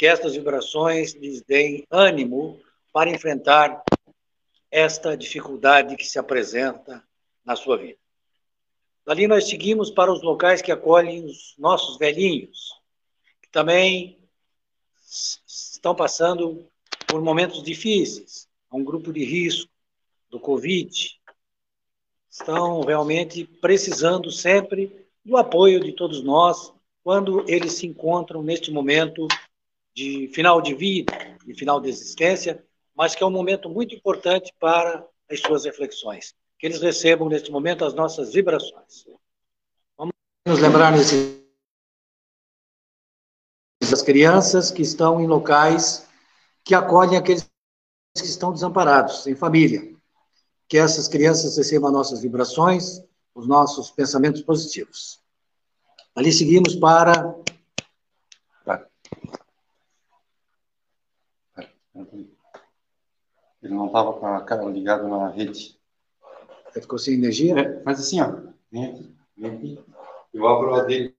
que 0.01 0.07
estas 0.07 0.33
vibrações 0.33 1.13
lhes 1.13 1.43
deem 1.43 1.85
ânimo 1.91 2.59
para 2.91 3.11
enfrentar 3.11 3.83
esta 4.71 5.15
dificuldade 5.15 5.95
que 5.95 6.07
se 6.07 6.17
apresenta 6.17 7.07
na 7.45 7.55
sua 7.55 7.77
vida. 7.77 7.99
Dali 9.05 9.27
nós 9.27 9.47
seguimos 9.47 9.91
para 9.91 10.11
os 10.11 10.23
locais 10.23 10.59
que 10.59 10.71
acolhem 10.71 11.23
os 11.23 11.53
nossos 11.55 11.99
velhinhos, 11.99 12.73
que 13.43 13.49
também 13.51 14.17
estão 15.47 15.93
passando 15.93 16.67
por 17.05 17.21
momentos 17.21 17.61
difíceis, 17.61 18.49
um 18.73 18.83
grupo 18.83 19.13
de 19.13 19.23
risco 19.23 19.69
do 20.31 20.39
Covid, 20.39 21.11
estão 22.27 22.81
realmente 22.81 23.45
precisando 23.45 24.31
sempre 24.31 25.07
do 25.23 25.37
apoio 25.37 25.79
de 25.79 25.91
todos 25.91 26.23
nós 26.23 26.73
quando 27.03 27.47
eles 27.47 27.73
se 27.73 27.85
encontram 27.85 28.41
neste 28.41 28.71
momento 28.71 29.27
de 29.93 30.30
final 30.34 30.62
de 30.62 30.73
vida, 30.73 31.12
de 31.45 31.54
final 31.54 31.80
de 31.80 31.89
existência, 31.89 32.63
mas 32.95 33.15
que 33.15 33.23
é 33.23 33.25
um 33.25 33.32
momento 33.32 33.69
muito 33.69 33.95
importante 33.95 34.54
para 34.60 35.06
as 35.30 35.39
suas 35.39 35.65
reflexões. 35.65 36.34
Que 36.60 36.67
eles 36.67 36.82
recebam 36.82 37.27
neste 37.27 37.51
momento 37.51 37.84
as 37.84 37.93
nossas 37.93 38.34
vibrações. 38.34 39.06
Vamos 39.97 40.13
nos 40.47 40.60
lembrar 40.60 40.91
nesse 40.91 41.41
das 43.89 44.01
crianças 44.01 44.71
que 44.71 44.82
estão 44.82 45.19
em 45.19 45.27
locais 45.27 46.08
que 46.63 46.73
acolhem 46.73 47.17
aqueles 47.17 47.49
que 48.15 48.25
estão 48.25 48.54
desamparados, 48.54 49.27
em 49.27 49.36
família. 49.36 49.93
Que 50.67 50.77
essas 50.77 51.08
crianças 51.08 51.58
recebam 51.58 51.91
nossas 51.91 52.21
vibrações, 52.21 53.01
os 53.36 53.47
nossos 53.47 53.91
pensamentos 53.91 54.41
positivos. 54.41 55.19
Ali 56.15 56.32
seguimos 56.32 56.75
para 56.75 57.36
Ele 61.95 63.74
não 63.74 63.88
estava 63.88 64.13
com 64.13 64.26
a 64.26 64.41
cara 64.41 64.65
ligada 64.65 65.07
na 65.07 65.30
rede. 65.30 65.78
Ele 66.74 66.82
ficou 66.82 66.97
sem 66.97 67.13
energia? 67.15 67.59
É, 67.59 67.84
mas 67.84 67.99
assim, 67.99 68.22
ó, 68.22 68.32
vem 68.72 68.86
aqui, 68.86 69.15
vem 69.38 69.55
aqui. 69.55 69.86
Eu 70.34 70.47
abro 70.47 70.74
a 70.74 70.84
dele. 70.84 71.15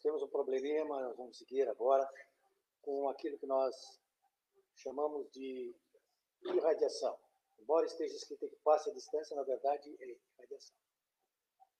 Temos 0.00 0.22
um 0.22 0.28
probleminha, 0.28 0.84
nós 0.84 1.16
vamos 1.16 1.38
seguir 1.38 1.68
agora 1.68 2.08
com 2.82 3.08
aquilo 3.08 3.38
que 3.38 3.46
nós 3.46 4.00
chamamos 4.74 5.30
de 5.30 5.74
irradiação. 6.44 7.18
Embora 7.58 7.86
esteja 7.86 8.14
escrito 8.14 8.48
que 8.48 8.56
passe 8.56 8.90
a 8.90 8.92
distância, 8.92 9.36
na 9.36 9.42
verdade 9.42 9.96
é 10.00 10.16
irradiação. 10.38 10.76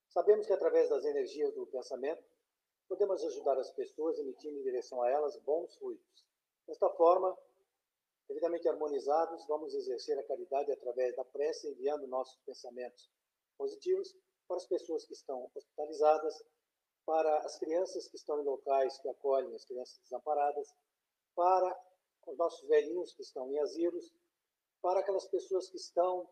Sabemos 0.08 0.46
que 0.46 0.52
através 0.52 0.88
das 0.88 1.04
energias 1.04 1.54
do 1.54 1.66
pensamento, 1.66 2.24
podemos 2.88 3.22
ajudar 3.24 3.58
as 3.58 3.70
pessoas 3.70 4.18
emitindo 4.18 4.58
em 4.58 4.62
direção 4.62 5.02
a 5.02 5.10
elas 5.10 5.36
bons 5.40 5.76
fluidos. 5.76 6.26
Desta 6.66 6.88
forma, 6.90 7.36
devidamente 8.28 8.68
harmonizados, 8.68 9.46
vamos 9.46 9.74
exercer 9.74 10.18
a 10.18 10.26
caridade 10.26 10.72
através 10.72 11.14
da 11.14 11.24
prece, 11.24 11.68
enviando 11.68 12.06
nossos 12.06 12.38
pensamentos 12.44 13.10
positivos 13.58 14.16
para 14.48 14.56
as 14.56 14.66
pessoas 14.66 15.04
que 15.04 15.12
estão 15.12 15.50
hospitalizadas, 15.54 16.42
para 17.06 17.38
as 17.38 17.56
crianças 17.56 18.08
que 18.08 18.16
estão 18.16 18.40
em 18.40 18.44
locais 18.44 18.98
que 18.98 19.08
acolhem 19.08 19.54
as 19.54 19.64
crianças 19.64 19.98
desamparadas, 20.00 20.74
para 21.36 21.80
os 22.26 22.36
nossos 22.36 22.68
velhinhos 22.68 23.12
que 23.14 23.22
estão 23.22 23.48
em 23.50 23.58
asilos, 23.60 24.12
para 24.82 25.00
aquelas 25.00 25.26
pessoas 25.28 25.70
que 25.70 25.76
estão 25.76 26.28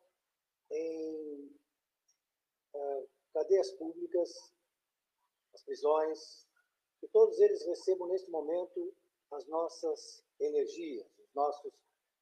em 0.71 1.57
uh, 2.75 3.09
cadeias 3.33 3.71
públicas, 3.73 4.53
as 5.55 5.63
prisões, 5.63 6.49
que 7.01 7.07
todos 7.09 7.39
eles 7.39 7.65
recebam 7.65 8.09
neste 8.09 8.31
momento 8.31 8.93
as 9.31 9.47
nossas 9.47 10.25
energias, 10.41 11.07
os 11.19 11.33
nossos 11.35 11.73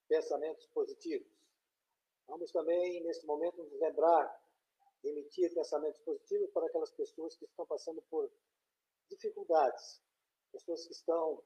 pensamentos 0.08 0.66
positivos. 0.68 1.26
Vamos 2.26 2.50
também, 2.52 3.02
neste 3.02 3.24
momento, 3.26 3.62
nos 3.62 3.80
lembrar 3.80 4.41
emitir 5.04 5.52
pensamentos 5.54 6.00
positivos 6.00 6.50
para 6.50 6.66
aquelas 6.66 6.90
pessoas 6.92 7.36
que 7.36 7.44
estão 7.44 7.66
passando 7.66 8.02
por 8.02 8.30
dificuldades, 9.08 10.00
pessoas 10.52 10.86
que 10.86 10.92
estão 10.92 11.42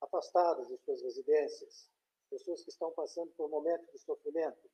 afastadas 0.00 0.68
de 0.68 0.76
suas 0.78 1.02
residências, 1.02 1.90
pessoas 2.30 2.62
que 2.62 2.70
estão 2.70 2.92
passando 2.92 3.30
por 3.32 3.48
momentos 3.48 3.90
de 3.90 3.98
sofrimento. 3.98 4.70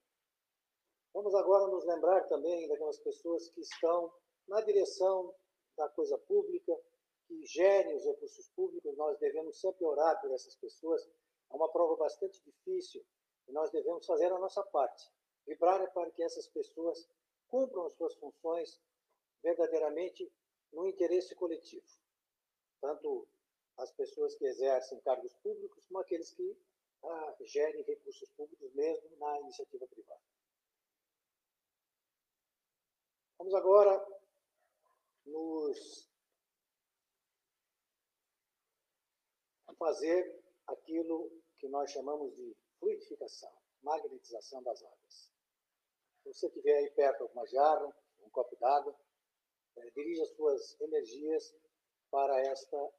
Vamos 1.14 1.34
agora 1.34 1.66
nos 1.66 1.84
lembrar 1.84 2.26
também 2.28 2.68
daquelas 2.68 2.98
pessoas 2.98 3.48
que 3.50 3.60
estão 3.60 4.12
na 4.48 4.60
direção 4.62 5.34
da 5.76 5.88
coisa 5.90 6.18
pública, 6.18 6.78
que 7.26 7.44
gerem 7.44 7.96
os 7.96 8.04
recursos 8.04 8.48
públicos. 8.50 8.96
Nós 8.96 9.18
devemos 9.18 9.60
sempre 9.60 9.84
orar 9.84 10.20
por 10.20 10.30
essas 10.32 10.56
pessoas. 10.56 11.06
É 11.50 11.54
uma 11.54 11.70
prova 11.70 11.96
bastante 11.96 12.42
difícil 12.42 13.04
e 13.46 13.52
nós 13.52 13.70
devemos 13.70 14.06
fazer 14.06 14.32
a 14.32 14.38
nossa 14.38 14.62
parte. 14.64 15.10
Vibrar 15.46 15.92
para 15.92 16.10
que 16.10 16.22
essas 16.22 16.46
pessoas 16.48 17.08
cumpram 17.52 17.84
as 17.84 17.92
suas 17.92 18.14
funções 18.14 18.80
verdadeiramente 19.42 20.32
no 20.72 20.86
interesse 20.86 21.34
coletivo. 21.34 21.86
Tanto 22.80 23.28
as 23.76 23.92
pessoas 23.92 24.34
que 24.36 24.46
exercem 24.46 24.98
cargos 25.00 25.34
públicos 25.34 25.84
como 25.84 26.00
aqueles 26.00 26.30
que 26.30 26.56
ah, 27.04 27.36
gerem 27.42 27.82
recursos 27.82 28.30
públicos 28.30 28.72
mesmo 28.72 29.16
na 29.18 29.40
iniciativa 29.40 29.86
privada. 29.86 30.22
Vamos 33.36 33.54
agora 33.54 34.02
nos 35.26 36.10
fazer 39.78 40.42
aquilo 40.68 41.30
que 41.58 41.68
nós 41.68 41.90
chamamos 41.90 42.34
de 42.36 42.56
fluidificação, 42.78 43.52
magnetização 43.82 44.62
das 44.62 44.82
águas. 44.82 45.31
Se 46.22 46.32
você 46.32 46.50
tiver 46.50 46.76
aí 46.76 46.90
perto 46.90 47.22
alguma 47.22 47.46
jarra, 47.46 47.92
um 48.20 48.30
copo 48.30 48.56
d'água, 48.56 48.94
é, 49.76 49.90
dirija 49.90 50.24
suas 50.26 50.80
energias 50.80 51.54
para 52.10 52.40
estas 52.40 52.92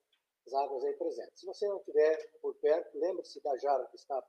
águas 0.53 0.83
aí 0.83 0.93
presentes. 0.97 1.39
Se 1.39 1.45
você 1.45 1.67
não 1.67 1.79
tiver 1.79 2.29
por 2.41 2.53
perto, 2.55 2.97
lembre-se 2.97 3.39
da 3.41 3.55
jarra 3.57 3.85
que 3.87 3.95
está 3.95 4.21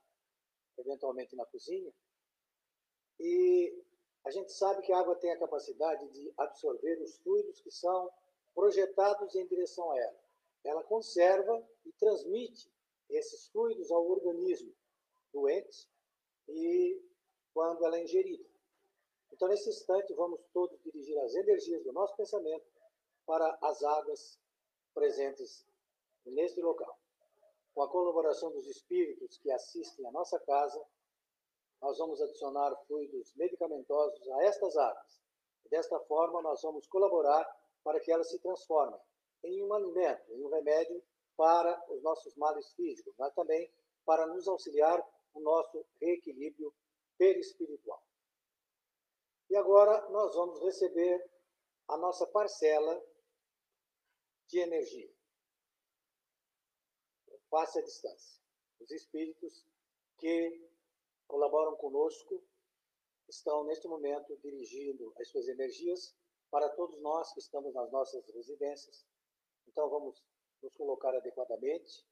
eventualmente 0.77 1.35
na 1.35 1.45
cozinha. 1.45 1.91
E 3.19 3.83
a 4.23 4.31
gente 4.31 4.51
sabe 4.51 4.81
que 4.81 4.93
a 4.93 4.99
água 4.99 5.15
tem 5.15 5.31
a 5.31 5.39
capacidade 5.39 6.07
de 6.09 6.33
absorver 6.37 7.01
os 7.01 7.17
fluidos 7.17 7.61
que 7.61 7.71
são 7.71 8.11
projetados 8.53 9.35
em 9.35 9.45
direção 9.47 9.91
a 9.91 9.99
ela. 9.99 10.19
Ela 10.63 10.83
conserva 10.83 11.67
e 11.85 11.91
transmite 11.93 12.71
esses 13.09 13.47
fluidos 13.49 13.91
ao 13.91 14.07
organismo 14.09 14.73
doente 15.31 15.87
e 16.47 17.01
quando 17.53 17.85
ela 17.85 17.97
é 17.97 18.03
ingerida. 18.03 18.54
Então, 19.35 19.49
nesse 19.49 19.67
instante, 19.69 20.13
vamos 20.13 20.39
todos 20.53 20.81
dirigir 20.81 21.19
as 21.19 21.35
energias 21.35 21.83
do 21.83 21.91
nosso 21.91 22.15
pensamento 22.15 22.65
para 23.25 23.57
as 23.61 23.83
águas 23.83 24.39
presentes 24.93 25.67
neste 26.25 26.61
local. 26.61 26.97
Com 27.73 27.81
a 27.81 27.89
colaboração 27.89 28.49
dos 28.53 28.65
espíritos 28.65 29.37
que 29.39 29.51
assistem 29.51 30.07
à 30.07 30.11
nossa 30.13 30.39
casa, 30.39 30.81
nós 31.81 31.97
vamos 31.97 32.21
adicionar 32.21 32.73
fluidos 32.87 33.35
medicamentosos 33.35 34.25
a 34.29 34.43
estas 34.45 34.77
águas. 34.77 35.21
Desta 35.69 35.99
forma, 35.99 36.41
nós 36.41 36.61
vamos 36.61 36.87
colaborar 36.87 37.45
para 37.83 37.99
que 37.99 38.13
elas 38.13 38.29
se 38.29 38.39
transformem 38.39 39.01
em 39.43 39.61
um 39.61 39.73
alimento, 39.73 40.31
em 40.31 40.45
um 40.45 40.47
remédio 40.47 41.03
para 41.35 41.85
os 41.89 42.01
nossos 42.01 42.33
males 42.37 42.71
físicos, 42.71 43.13
mas 43.19 43.33
também 43.33 43.69
para 44.05 44.25
nos 44.27 44.47
auxiliar 44.47 45.05
no 45.33 45.41
nosso 45.41 45.85
reequilíbrio 45.99 46.73
perispiritual. 47.17 48.01
E 49.55 49.57
agora 49.57 50.09
nós 50.09 50.35
vamos 50.35 50.59
receber 50.63 51.31
a 51.87 51.95
nossa 51.95 52.27
parcela 52.27 53.01
de 54.49 54.59
energia. 54.59 55.09
Passe 57.49 57.79
a 57.79 57.81
distância. 57.81 58.41
Os 58.81 58.91
espíritos 58.91 59.65
que 60.17 60.69
colaboram 61.25 61.77
conosco 61.77 62.43
estão, 63.29 63.63
neste 63.63 63.87
momento, 63.87 64.35
dirigindo 64.39 65.13
as 65.17 65.29
suas 65.29 65.47
energias 65.47 66.13
para 66.51 66.67
todos 66.75 66.99
nós 66.99 67.31
que 67.31 67.39
estamos 67.39 67.73
nas 67.73 67.89
nossas 67.93 68.27
residências. 68.27 69.07
Então, 69.69 69.89
vamos 69.89 70.21
nos 70.61 70.75
colocar 70.75 71.15
adequadamente 71.15 72.05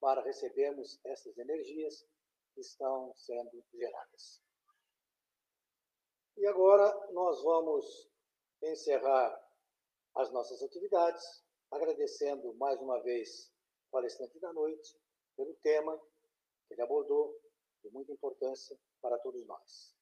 para 0.00 0.20
recebermos 0.20 0.98
essas 1.04 1.38
energias 1.38 2.04
que 2.54 2.60
estão 2.60 3.14
sendo 3.14 3.64
geradas. 3.72 4.47
E 6.38 6.46
agora 6.46 6.88
nós 7.10 7.42
vamos 7.42 8.08
encerrar 8.62 9.44
as 10.14 10.30
nossas 10.30 10.62
atividades, 10.62 11.44
agradecendo 11.68 12.54
mais 12.54 12.80
uma 12.80 13.00
vez 13.00 13.52
o 13.88 13.90
palestrante 13.90 14.38
da 14.38 14.52
noite 14.52 14.96
pelo 15.36 15.52
tema 15.56 16.00
que 16.68 16.74
ele 16.74 16.82
abordou, 16.82 17.36
de 17.82 17.90
muita 17.90 18.12
importância 18.12 18.78
para 19.02 19.18
todos 19.18 19.44
nós. 19.46 19.96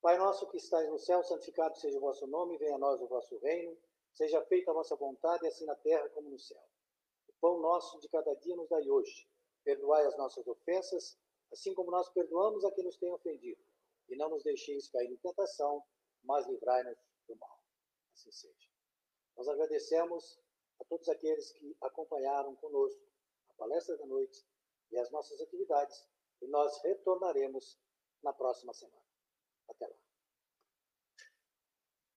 Pai 0.00 0.16
nosso 0.18 0.46
que 0.50 0.56
estais 0.56 0.88
no 0.88 1.00
céu, 1.00 1.24
santificado 1.24 1.76
seja 1.76 1.98
o 1.98 2.00
vosso 2.00 2.28
nome, 2.28 2.56
venha 2.56 2.76
a 2.76 2.78
nós 2.78 3.00
o 3.00 3.08
vosso 3.08 3.36
reino, 3.38 3.76
seja 4.12 4.40
feita 4.44 4.70
a 4.70 4.74
vossa 4.74 4.94
vontade, 4.94 5.48
assim 5.48 5.64
na 5.64 5.74
terra 5.74 6.08
como 6.10 6.30
no 6.30 6.38
céu. 6.38 6.62
O 7.28 7.32
pão 7.40 7.58
nosso 7.58 7.98
de 7.98 8.08
cada 8.08 8.32
dia 8.34 8.54
nos 8.54 8.68
dai 8.68 8.88
hoje. 8.88 9.28
Perdoai 9.64 10.06
as 10.06 10.16
nossas 10.16 10.46
ofensas, 10.46 11.18
assim 11.50 11.74
como 11.74 11.90
nós 11.90 12.08
perdoamos 12.10 12.64
a 12.64 12.70
quem 12.70 12.84
nos 12.84 12.96
tem 12.98 13.12
ofendido 13.12 13.60
e 14.10 14.16
não 14.16 14.28
nos 14.28 14.42
deixeis 14.42 14.90
cair 14.90 15.10
em 15.10 15.16
tentação, 15.16 15.82
mas 16.22 16.46
livrai-nos 16.46 16.98
do 17.26 17.36
mal. 17.36 17.60
Assim 18.12 18.30
seja. 18.30 18.68
Nós 19.36 19.48
agradecemos 19.48 20.38
a 20.80 20.84
todos 20.84 21.08
aqueles 21.08 21.52
que 21.52 21.76
acompanharam 21.80 22.54
conosco 22.56 23.00
a 23.50 23.54
palestra 23.54 23.96
da 23.96 24.06
noite 24.06 24.44
e 24.90 24.98
as 24.98 25.10
nossas 25.10 25.40
atividades, 25.40 26.08
e 26.42 26.46
nós 26.48 26.82
retornaremos 26.82 27.78
na 28.22 28.32
próxima 28.32 28.72
semana. 28.72 29.04
Até 29.68 29.86
lá. 29.86 30.09